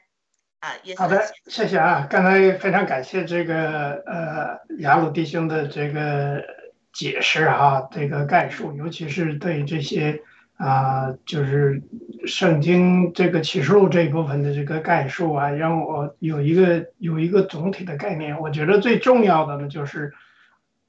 [0.60, 0.96] 啊，约。
[0.96, 2.08] 好的，谢谢啊。
[2.10, 6.44] 刚才非常感谢这个呃雅鲁弟兄的这个
[6.92, 10.22] 解释哈，这个概述，尤其是对这些
[10.58, 11.82] 啊就是
[12.28, 18.40] 圣经这个启示录这一部分的这个概述啊，让我有一个有一个总体的概念。
[18.40, 20.14] 我觉得最重要的呢就是。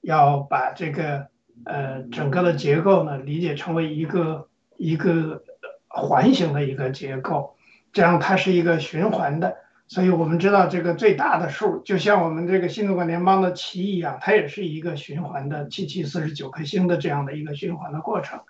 [0.01, 1.29] 要把这个
[1.65, 5.43] 呃整个的结构呢理解成为一个一个
[5.89, 7.57] 环形的一个结构，
[7.93, 9.57] 这样它是一个循环的。
[9.87, 18.41] 所以我们知道这个最大的数，就像我们这个新中国联邦的旗一样，它也是一个循环的七七四十九颗星的这样的一个循环的过程。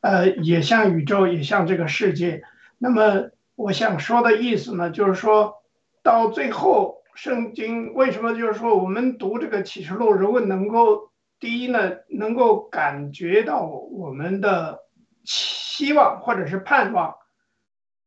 [0.00, 2.42] 呃，也像宇宙，也像这个世界。
[2.78, 5.62] 那么我想说的意思呢，就是说
[6.02, 6.99] 到最后。
[7.14, 14.80] 圣经为什么就是说，我们读这个启示录，如果能够第一呢，能够感觉到我们的
[15.24, 17.14] 希望或者是盼望，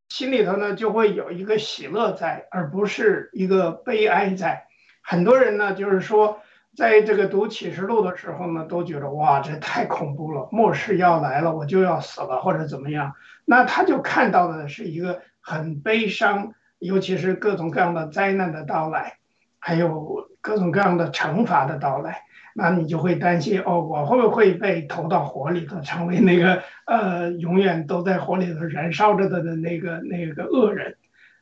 [0.09, 4.65] 心里头呢就会有一个喜乐在，而不是一个悲哀在。
[5.01, 6.39] 很多人呢就是说，
[6.75, 13.13] 在这个读启示录的时候呢，都觉得哇，这太恐怖了，末世要来了，我就要死了或者怎么样，
[13.45, 16.53] 那他就看到的是一个很悲伤。
[16.83, 19.17] 尤其是各种各样的灾难的到来，
[19.57, 22.23] 还有各种各样的惩罚的到来，
[22.53, 30.97] 那你就会担心哦，我会不会被投到火里头，成为那个 呃永远都在火里头燃烧着的的那个那个恶人？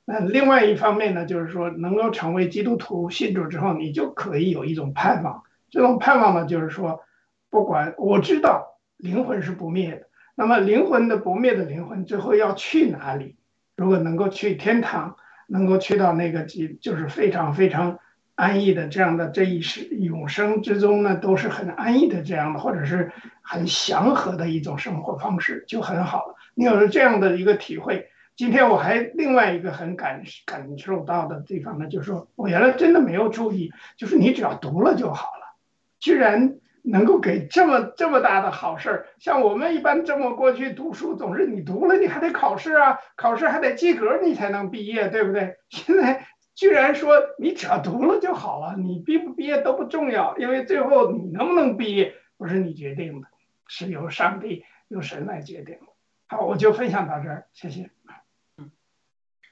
[0.06, 5.42] 那另外一方面呢，就是说能够成为基督徒信主之后，你就可以有一种盼望。
[5.72, 7.02] 这种盼望呢，就是说，
[7.50, 13.38] 不管我知道灵魂是不灭的，那么灵魂的不灭的灵魂最后要去哪里？
[13.76, 15.16] 如果能够去天堂。
[15.52, 18.00] 能够去到那个极，就是非常非常
[18.36, 26.36] 安逸的这样的这一世永生之中呢，都是很安逸的这样的，或者是很祥和的一种生活方式，就很好了。
[26.56, 35.56] 你有了这样的一个体会，今天我还另外一个很感感受到的地方呢，就是说我原来真的没有注意，就是你只要读了就好了。
[36.00, 39.08] 居然能够给这么这么大的好事儿。
[39.20, 45.58] 像我们一般这么过去读书，总是你读了你还得考试啊，考试还得及格你才能毕业，对不对？
[45.70, 53.28] 现在居然说你只要读了就好了，你毕不毕业都不重要，因为最后你能不能毕业不是你决定的，
[53.68, 55.88] 是由上帝、由神来决定的。
[56.28, 57.90] 好，我就分享到这儿，谢谢。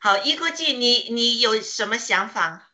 [0.02, 2.70] 好，一国际，你你有什么想法？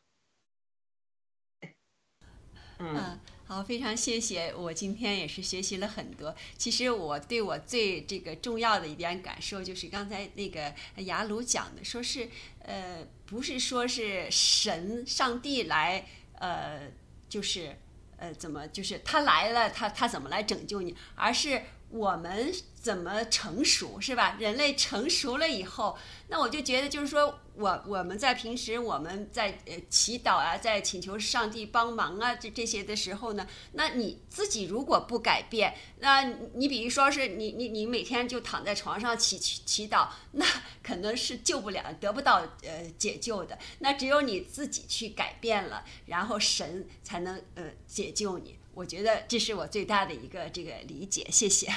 [2.77, 4.51] 嗯，嗯，好，非常谢谢。
[4.55, 6.35] 我今天也是学习了很多。
[6.57, 10.73] 其实我对我最这个重要的一点感受，就是刚才那个
[11.03, 12.27] 雅鲁讲的，说是
[12.63, 16.07] 呃，不是说是神、上帝来，
[16.39, 16.89] 呃，
[17.29, 17.77] 就是
[18.17, 24.37] 呃，怎么就是他来了，他他怎么来拯救你，而是我们怎么成熟，是吧？
[24.39, 25.95] 人类成熟了以后，
[26.29, 40.45] 那我就觉得就是说我我们在平时我们在呃祈祷啊，在请求上帝帮忙啊，这这些的时候呢，那你自己如果不改变，那你比如说是你你你每天就躺在床上祈祈祈祷，那
[40.83, 43.57] 可能是救不了，得不到呃解救的。
[43.79, 48.57] 那只有你自己去改变了，然后神才能呃解救你。
[48.73, 51.71] 我觉得这是我最大的一个这个理解，谢谢。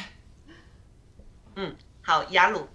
[1.54, 2.68] 嗯，好，雅鲁，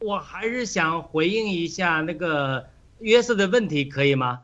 [0.00, 2.68] 我还是想回应一下那个
[3.00, 4.42] 约瑟的问题，可以吗？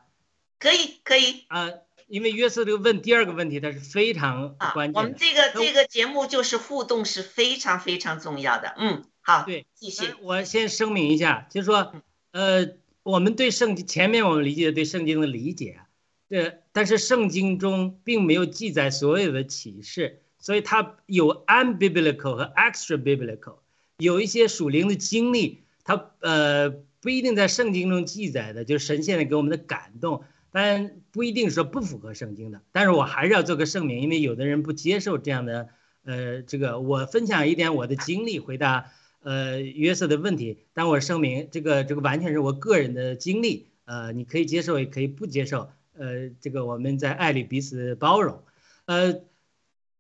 [0.59, 1.69] 可以可以啊、
[2.07, 5.01] 因为约瑟这个问第二个问题，它是非常啊，关键的。
[5.01, 8.75] 我们这个这个节目就是互动是非常非常重要的。
[8.79, 10.15] 嗯，好，对，继续。
[10.23, 11.93] 我先声明一下，就是说，
[12.33, 12.67] 呃，
[13.03, 15.87] 我们对圣经前面我们理解的对圣经的理解啊，
[16.31, 23.59] 这但是圣经中并没有记载所有的启示，所以它有 unbiblical 和 extra biblical，
[23.99, 26.71] 有一些属灵的经历，它呃
[27.01, 32.61] 不一定在圣经中记载的，就是神现在给我们的感动，但不一定说不符合圣经的。
[32.73, 35.69] 但是我还是要做个声明，因为有的人不接受这样的，
[36.05, 38.91] 呃，这个我分享一点我的经历，回答
[39.23, 40.59] 呃约瑟的问题。
[40.73, 48.43] 但我声明，这个这个完全是我个人的经历，呃，你可以接受，也可以不接受，呃，这个我们在爱里彼此包容，
[48.87, 49.21] 呃。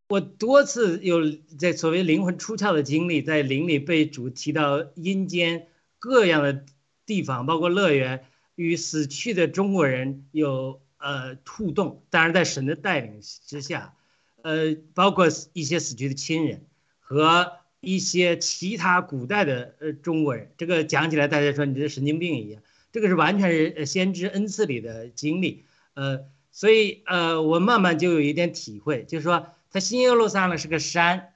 [0.08, 1.20] 我多次有
[1.58, 6.66] 在所谓灵魂出窍的经历，在灵里被主提到阴间各样的
[7.06, 12.02] 地方，包括乐园，与死去的中国人有呃互动。
[12.10, 13.94] 当然，在神的带领之下，
[14.42, 16.66] 呃，包括一些死去的亲人
[17.00, 20.52] 和一些其他古代的呃中国人。
[20.58, 25.64] 这个讲起来，大家说你这神经病一样，这个是完全是先知恩赐里的经历。
[25.94, 29.46] 呃，所以呃，我慢慢就有一点体会，就是说。
[29.74, 31.32] 它新耶路撒冷是个山，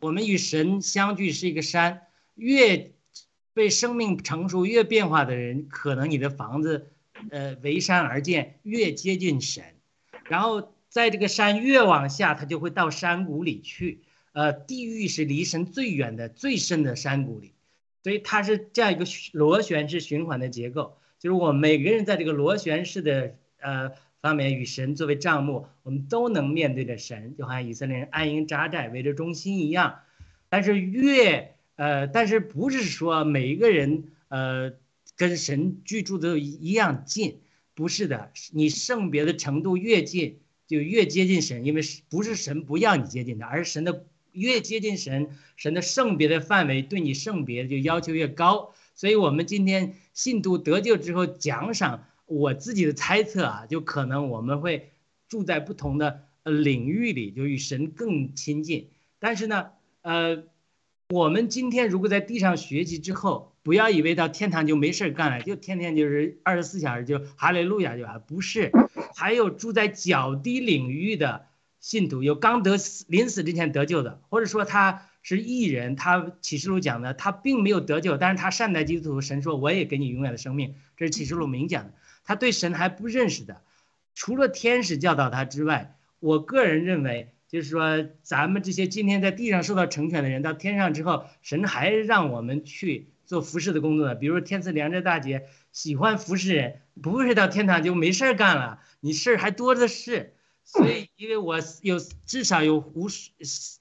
[0.00, 2.02] 我们与神相聚是一个山。
[2.34, 2.90] 越
[3.54, 6.88] 被生命成熟、越变化的人，可能你的房子，
[7.30, 9.62] 呃，围山而建，越接近神。
[10.24, 14.00] 然后在这个山越往下，它就会到山谷里去。
[14.32, 17.54] 呃，地狱是离神最远的、最深的山谷里，
[18.02, 20.98] 所以它是这样一个螺旋式循环的结构。
[21.20, 23.92] 就是我每个人在这个螺旋式的呃。
[24.20, 30.00] 方面与神作为账目，我们都能面对着神，就好像以色列人安营扎寨围着中心一样。
[30.48, 34.72] 但是越呃，但是不是说每一个人呃
[35.16, 37.38] 跟神居住都一样近？
[37.74, 48.74] 不是的，你圣别的程度越近，就越接近神，因为不是神不要你接近他，而是神的越接近神，神的圣别的范围对你圣别就要求越高。
[48.96, 52.04] 所以我们今天信徒得救之后奖赏。
[52.28, 54.92] 我自己的猜测啊，就可能我们会
[55.28, 58.90] 住在不同的领域里，就与神更亲近。
[59.18, 59.70] 但是呢，
[60.02, 60.44] 呃，
[61.08, 68.70] 我们今天如果在地上学习之后，不要以为到天堂就没事干了，就天天就是二十四小时就哈利路亚就完，不是。
[69.16, 71.46] 还有住在较低领域的
[71.80, 81.94] 信徒，有刚得死临死之前得救的，或者说他是异人，他启示录讲的，他并没有得救，但是他善待基督徒，神说我也给你永远的生命，这是启示录明讲的。
[82.28, 83.62] 他对神还不认识的，
[84.14, 94.14] 除了天使教导他之外，我个人认为，就是说，咱们这些今天在地上受到成全的人，到天上之后，神还让我们去做服侍的工作的。
[94.14, 100.34] 比如天赐良知大姐喜欢服侍人，不是到天堂就没事儿干了，你事儿还多的是。
[100.64, 103.30] 所以，因为我有至少有无数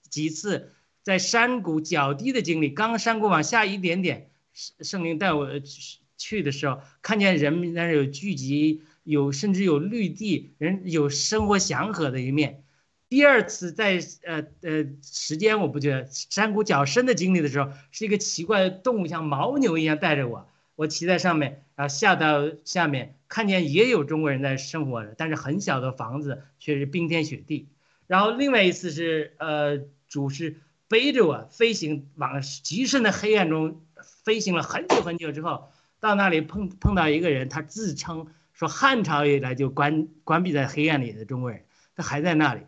[0.10, 0.72] 几次
[1.03, 5.49] 在山谷较低的经历，刚山谷往下一点点，圣灵带我
[6.18, 6.44] 去。
[6.44, 12.64] 的时候，看见人们那儿有聚集，有甚至有绿地，人有生活祥和的一面。
[13.10, 27.69] 第二次在呃呃时间我不觉得山谷较深的经历的时候，是一个奇怪的动物，像牦牛一样带着我，我骑在上面，然后下到下面，看见也有中国人在生活着，但是很小的房子却是冰天雪地。
[28.07, 29.80] 然后另外一次是呃
[30.10, 30.57] 主是
[30.89, 33.81] 背着我飞行往极深的黑暗中
[34.23, 35.69] 飞行了很久很久之后，
[35.99, 41.65] 到那里碰碰到一个人，他自称说汉朝以来就关关闭在黑暗里的中国人，
[41.95, 42.61] 他还在那里。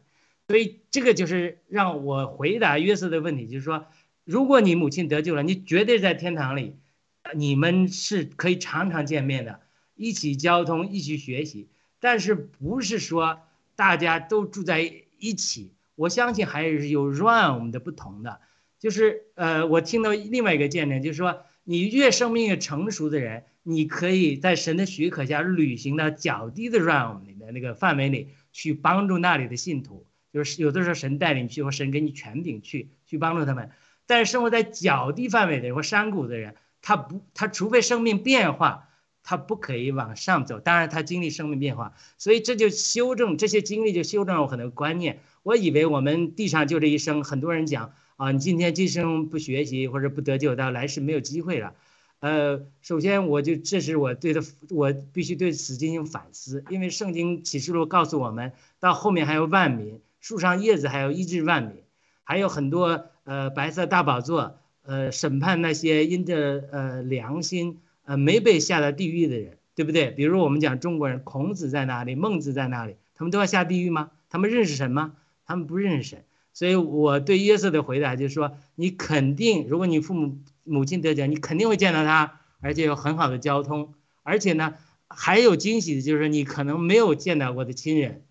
[0.47, 3.85] 所以这个就是让我回答约瑟的问题，就是说，
[4.23, 6.75] 如果你母亲得救了，你绝对在天堂里，
[7.35, 9.59] 你们是可以常常见面的，
[9.95, 11.69] 一起交通，一起学习。
[11.99, 13.41] 但是不是说
[13.75, 14.81] 大家都住在
[15.19, 15.71] 一起？
[15.95, 18.39] 我相信还是有 run 我们的不同的。
[18.79, 30.07] 就是呃，我听到另外一个见证，就是说，你越生命越成熟的人，你可以在神的许可下履行到较低的 realm 里的那个范围里去帮助那里的信徒。
[30.33, 33.69] 就是有的时候神带领去，或神给你权柄去去帮助他们。
[34.07, 38.89] 但是生活在较低范围的或山谷的人，他不，他除非生命变化，
[39.21, 40.59] 他不可以往上走。
[40.59, 45.19] 当然他经历生命变化，所以这就修正这些经历，就修正了我很多观念。
[45.43, 51.73] 我以为我们地上就这一生，很多人讲啊，你今天今生不学习或者不得救，到来世没有机会了。
[52.19, 58.51] 呃，首先我就这是我对的，我必须对此进行反思，因为圣经启示录告诉我们，
[58.81, 60.01] 到后面还有万民。
[60.19, 61.81] 树上叶子还有医治万民，
[62.25, 70.11] 还有很多呃白色大宝座，呃审判那些因着呃良心呃没被下到地狱的人，对不对？
[70.11, 72.15] 比如我们讲中国人，孔子在哪里？
[72.15, 72.97] 孟子在哪里？
[73.15, 74.11] 他们都要下地狱吗？
[74.29, 75.13] 他们认识神吗？
[75.45, 76.25] 他们不认识神。
[76.59, 84.73] 所以我对约瑟的回答就是说，你肯定，如果你父母母亲得奖，你肯定会见到他，而且有很好的交通，而且呢
[85.07, 88.25] 还有惊喜的就是你可能没有见到过的亲人。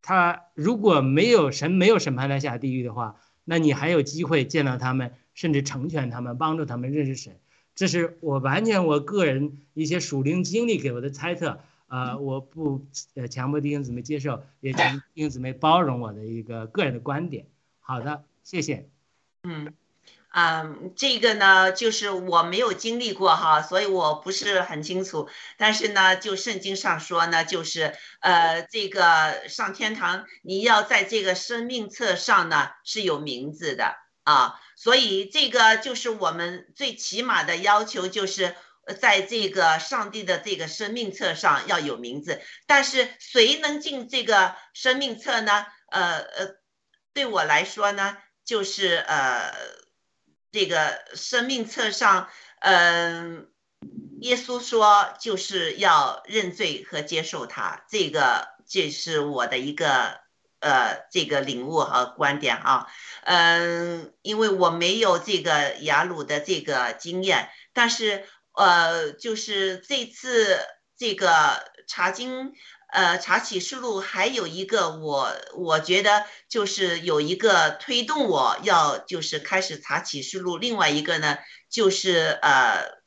[0.00, 7.36] 他如果没有神没有审判他下地狱的话，那你还有机会见到他们，甚至成全他们，帮助他们认识神。
[7.74, 11.58] 这是我完全我个人一些属灵经历给我的猜测。
[11.88, 17.46] 呃，我不呃强迫弟兄姊妹接受，也请弟兄姊妹包容我的一个个人的观点。
[17.86, 18.88] 好的，谢谢。
[19.44, 19.72] 嗯。
[20.38, 25.30] 嗯，这个呢，就是我没有经历过哈，所以我不是很清楚。
[25.56, 33.94] 但是呢，就圣经上说呢，就是呃，这个上天堂，你要在这个生命册上呢是有名字的
[34.24, 34.60] 啊。
[34.76, 38.56] 所以这个就是我们最起码的要求，就是
[39.00, 42.42] 在这个上帝的这个生命册上要有名字。
[42.66, 45.64] 但是谁能进这个生命册呢？
[45.88, 46.56] 呃呃，
[47.16, 49.52] 对我来说呢，就是呃。
[50.52, 52.30] 这个生命册上，
[52.60, 53.50] 嗯，
[54.22, 60.20] 耶稣说就是要认罪和接受他，这个这是我的一个
[60.60, 62.86] 呃这个领悟和观点啊，
[63.24, 70.58] 嗯，因为我没有这个雅鲁的这个经验，但是呃，就是这次
[70.96, 72.54] 这个查经。
[72.96, 80.56] 呃，查启示录还有一个，我我觉得就是有一个推动我要就是开始查启示录。
[80.56, 81.36] 另外一个呢，
[81.68, 83.02] 就是呃，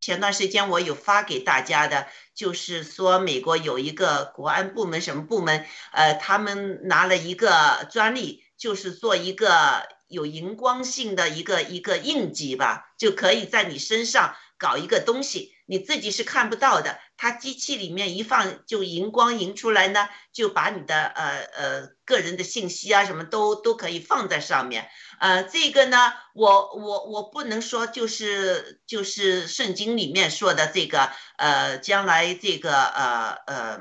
[0.00, 2.06] 前段时间我有发给大家的，
[2.36, 15.50] 就是说美国有一个国安部门什么部门，呃，他们拿了一个专利，就是做一个有荧光性的一个一个印记吧，就可以在你身上搞一个东西。
[15.66, 24.88] 你自己是看不到的，它机器里面一放就荧光荧出来呢，就把你的呃呃个人的信息啊什么都都可以放在上面。
[25.18, 33.78] 呃，这个呢，我我我不能说就是就是圣经里面说的这个呃将来这个呃呃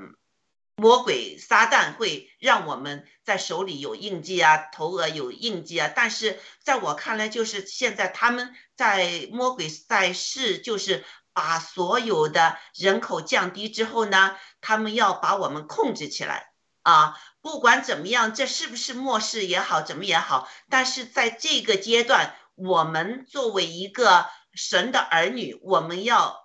[0.81, 11.05] 魔鬼撒旦会让我们在手里有印记啊，头额有印记啊，但是在我看来，就是现在他们在魔鬼在世就是。
[11.33, 16.51] 把所有的人口降低之后呢，他们要把我们控制起来
[16.83, 17.17] 啊！
[17.41, 26.40] 不管怎么样，这是不是末世也好，怎么也好，但是在这个阶段，我们作为一个神的儿女，我们要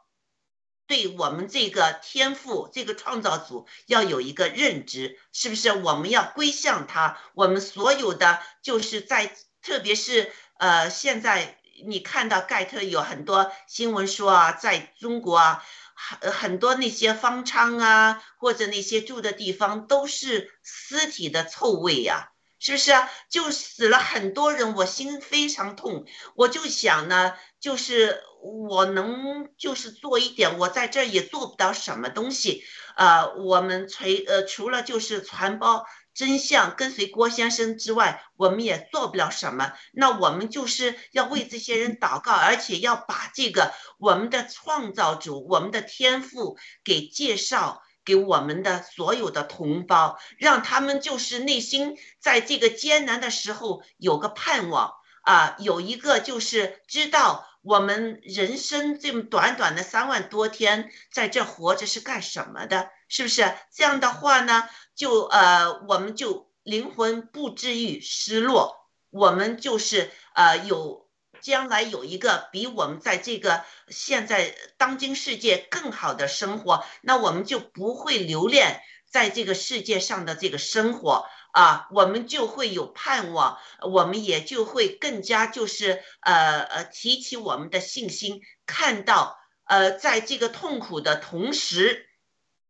[0.86, 5.72] 对我们这个天赋、这个创造组要有一个认知，是不是？
[5.72, 7.18] 我们要归向他。
[7.34, 11.58] 我们所有的就是在，特别是呃，现在。
[11.84, 15.62] 你看到盖特有很多新闻说啊，在中国啊，
[15.94, 23.10] 很很多那些方舱啊，或者那些住的地方都是尸体的臭味呀，是不是啊？
[23.28, 26.06] 就死了很多人，我心非常痛。
[26.34, 28.22] 我就想呢，就是
[28.68, 32.62] 我能就是做一点，我在这儿也做不到什么东西。
[32.97, 35.85] 呃，我们除呃除了就是传播。
[36.16, 39.74] 真相跟随郭先生之外，我们也做不了什么。
[39.93, 63.52] 那我们就是要为这些人祷告，而且要把这个我们的创造主、我们的天赋给介绍给我们的所有的同胞，让他们就是内心在这个艰难的时候有个盼望啊，有一个就是知道我们人生这么短短的三万多天，在这活着是干什么的，是不是？
[63.74, 71.05] 这样的话呢，就呃，我们就灵魂不至于失落，我们就是呃有。
[71.43, 81.26] 将来有一个比我们在这个现在当今世界更好的生活，那我们就不会留恋在这个世界上的这个生活
[81.57, 92.11] 啊，我们就会有盼望，我们也就会更加就是呃呃提起我们的信心，看到呃在这个痛苦的同时，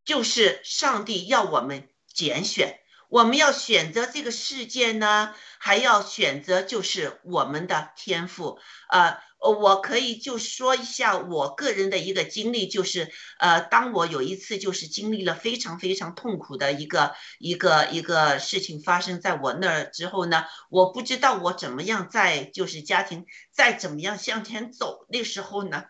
[0.04, 2.78] 就是上帝要我们拣选。
[3.16, 8.58] 我们要选择这个世界呢，还要选择就是我们的天赋。
[8.90, 25.06] 呃，我可以就说一下我个人的一个经历，就是呃，当我有一次就是经历了非常非常痛苦的一个一个一个事情发生在我那儿之后呢，我不知道我怎么样在就是家庭再怎么样向前走。
[25.08, 25.84] 那时候呢，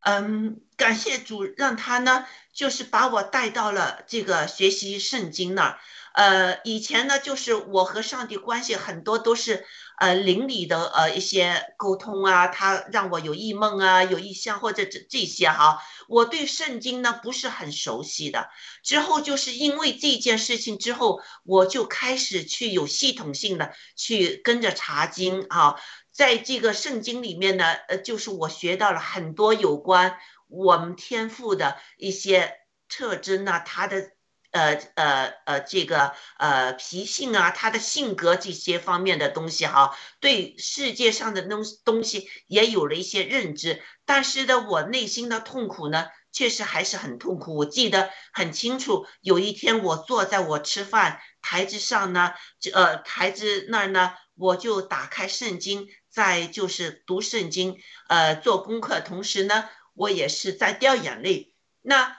[0.00, 2.24] 嗯，感谢主让他呢
[2.54, 5.78] 就是把我带到了这个学习圣经那儿。
[6.16, 9.66] 呃，以前呢，就是我和上帝关系很多都是，
[9.98, 15.78] 呃，邻里的呃一些沟通啊，他让我有异梦啊，有异象或者这这些哈，
[16.08, 18.48] 我对圣经呢不是很熟悉的。
[18.82, 25.76] 之后就是因为这件事情之后，我就开始去有系统性的去跟着查经啊，
[26.12, 30.16] 在这个圣经里面呢，呃，就是我学到了很多有关
[30.48, 32.54] 我们天赋的一些
[32.88, 34.15] 特征呢，他的。
[34.56, 43.82] 呃呃呃，这个呃脾性啊，他的性格这些方面的东西哈，对世界上的东东西也有了一些认知。
[44.06, 47.54] 但是呢，我内心的痛苦呢，确实还是很痛苦。
[47.54, 52.32] 我记得很清楚，有一天我坐在我吃饭台子上呢，
[52.72, 57.78] 呃台子那儿呢，我就打开圣经，在就是读圣经，
[58.08, 61.54] 呃做功课，同时呢，我也是在掉眼泪。
[61.82, 62.16] 那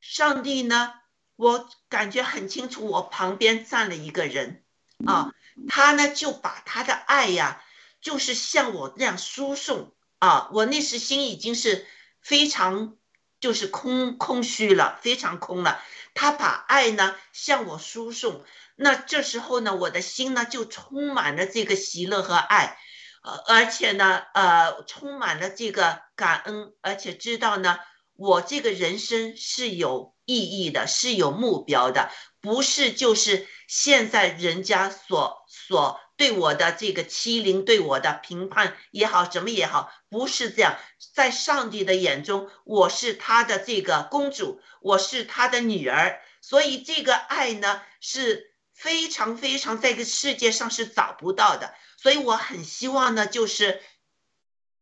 [0.00, 0.94] 上帝呢？
[1.36, 4.62] 我感觉很清楚，我旁边站了一个人，
[5.04, 5.32] 啊，
[5.68, 7.60] 他呢就把他的爱呀，
[8.00, 10.48] 就是像我这样输送啊。
[10.52, 11.86] 我那时心已经是
[12.20, 12.96] 非常
[13.40, 15.82] 就是空空虚了，非常空了。
[16.14, 18.44] 他把爱呢向我输送，
[18.76, 22.78] 那这时候呢，我的心呢就充满了这个喜乐和爱，
[23.24, 27.80] 呃，而且呢，呃，充满了这个感恩，而且知道呢，
[28.12, 30.13] 我这个人生是有。
[30.26, 32.10] 意义的是有目标的，
[32.40, 40.78] 不是就是现在人家所所对我的这个欺凌，对我的评判也好，什么也好，不是这样。
[41.12, 51.74] 在上帝的眼中，我是他的这个公主，我是他的女儿，所以这个爱呢是非常非常在这个世界上是找不到的。
[51.96, 53.82] 所以我很希望呢，就是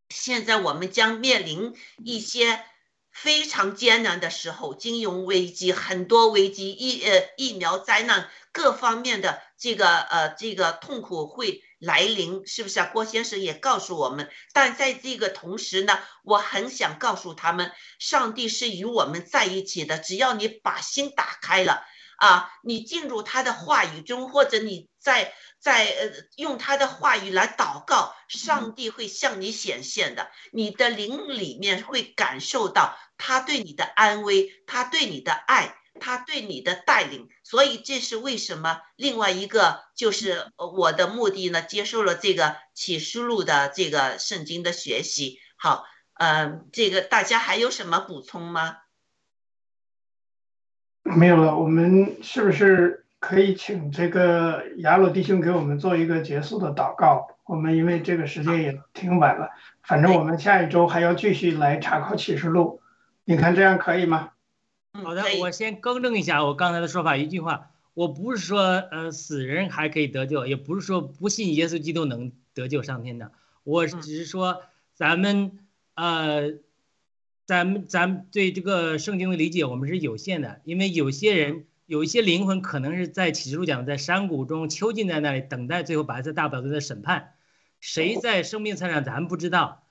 [0.09, 1.75] 现在我们将面临
[2.05, 2.65] 一些。
[3.13, 12.87] 非常艰难的时候，金融危机很多危机，疫呃疫苗灾难各方面的这个呃这个痛苦会来临，是不是啊？
[12.87, 21.85] 郭先生也告诉我们，但在这个同时呢，我很想告诉他们，上帝是与我们在一起的，只要你把心打开了
[22.23, 25.35] 啊，你进入他的话语中，或者你在。
[25.63, 30.29] 在呃，用他的话语来祷告，上帝会向你显现的。
[30.53, 37.29] 你的灵里面会感受到他对你的安危，他对你的爱，他对你的带领。
[37.45, 38.81] 所以这是为什么？
[38.97, 45.39] 另外一个就是我的目的呢，接受了这个启示录的这个圣经的学习。
[45.57, 45.85] 好，
[46.15, 48.79] 嗯，这个大家还有什么补充吗？
[51.17, 52.99] 没有了，我们是不是？
[53.23, 57.29] 可以请这个雅鲁弟兄给我们做一个结束的祷告。
[57.47, 59.49] 我们因为这个时间也挺晚了，
[59.85, 62.81] 反正我们下一周还要继续来查考启示录。
[63.25, 64.31] 你看这样可以吗？
[64.93, 67.17] 好的，我先更正一下我刚才的说法。
[67.17, 73.31] 一句话，我不是说呃死人还可以得救，也不是说不信耶稣基督能得救上天的。
[73.63, 74.63] 我只是说
[74.95, 75.61] 咱们
[75.95, 76.55] 呃，
[77.53, 81.67] 咱们咱们对这个圣经的理解我们是有限的，因为有些人。
[81.85, 87.35] 有一些灵魂可能是在启示录讲，在山谷中囚禁在那里，等待最后白色大宝座的审判。
[87.81, 89.85] 谁在生命册上，咱们不知道，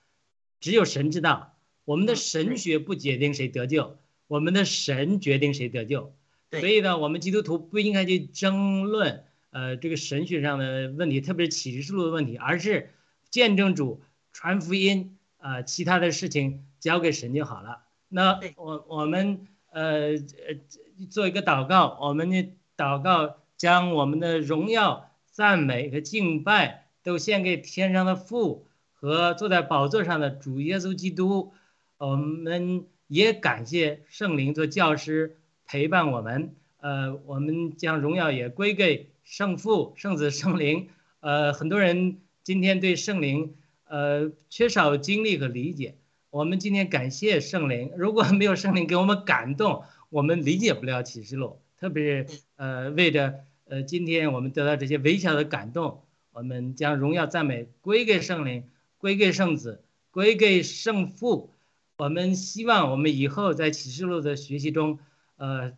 [0.60, 1.56] 只有神知道。
[1.86, 6.16] 我们的神学不决定谁得救，我们的神决定谁得救。
[6.50, 12.90] 所以呢，我们基督徒不应该去争论，呃，这个神学上的问题，特别是启示录的问题，而是
[13.30, 14.02] 见证主、
[14.34, 17.84] 传福音，呃，其他的事情交给神就好了。
[18.10, 19.48] 那我我们。
[19.74, 31.54] 呃呃做一个祷告，我们的祷告将我们的荣耀、赞美和敬拜都献给天上的父和坐在宝座上的主耶稣基督。
[31.98, 36.54] 我们也感谢圣灵做教师陪伴我们。
[36.82, 40.90] 呃，我们将荣耀也归给圣父、圣子、圣灵。
[41.22, 43.56] 呃，很多人今天对圣灵
[43.86, 45.96] 呃缺少经历和理解。
[46.32, 51.60] 我们今天感谢圣灵，如果没有圣灵给我们感动，我们理解不了启示录。
[51.78, 58.64] 特别是呃，为着呃今天我们得到这些微小的感动，我们将荣耀赞美归给圣灵，
[58.98, 61.52] 归给圣子，归给圣父。
[61.98, 65.00] 我们希望我们以后在启示录的学习中，
[65.36, 65.74] 呃，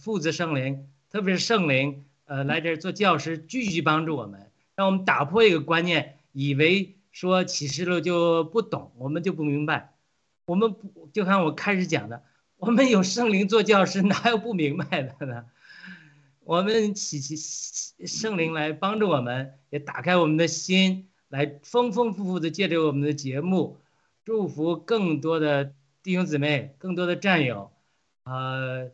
[0.00, 9.94] 父子圣灵，特别是圣灵，呃，来这儿做教师，继续帮助我们，让我们打破一个观念，以为说启示录就不懂，我们就不明白。
[10.44, 12.22] 我们不就像我开始讲的，
[12.58, 15.46] 我们有圣灵做教师，哪有不明白的呢？
[16.44, 17.34] 我们祈祈
[18.06, 23.78] 圣灵来帮助我们，也打开我们的心，来丰丰富富的借着我们的节目。
[24.22, 25.72] 祝福更多的
[26.02, 27.70] 弟兄姊妹，更多的战友，
[28.24, 28.90] 呃，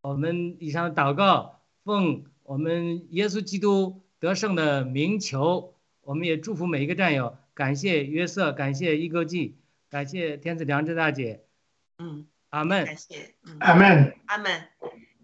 [0.00, 9.56] 我们以上祷告，奉我们耶稣基督得胜的名求，我们也祝福每一个战友，感谢约瑟，感谢一哥记，
[9.88, 11.44] 感谢天子良知大姐，
[11.98, 14.16] 嗯，阿门，感谢，嗯，阿门。
[14.26, 14.68] 阿门，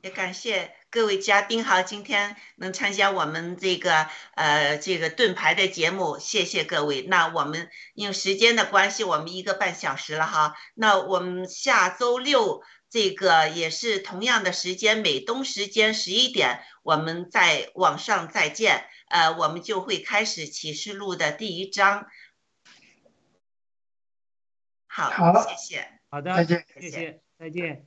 [0.02, 7.02] 也感谢各位嘉宾哈，今天能参加我们这个呃这个盾牌的节目，谢谢各位。
[7.02, 10.54] 那我们因为时间的关系，我们一个半小时了哈。
[10.74, 18.84] 那我们下周六这个也是同样的时间，美东时间十一点，我们在网上再见。
[19.08, 22.06] 呃，我们就会开始启示录的第一章。
[24.92, 25.86] 好，好谢谢。
[26.10, 27.86] 好的，再见谢谢，再见。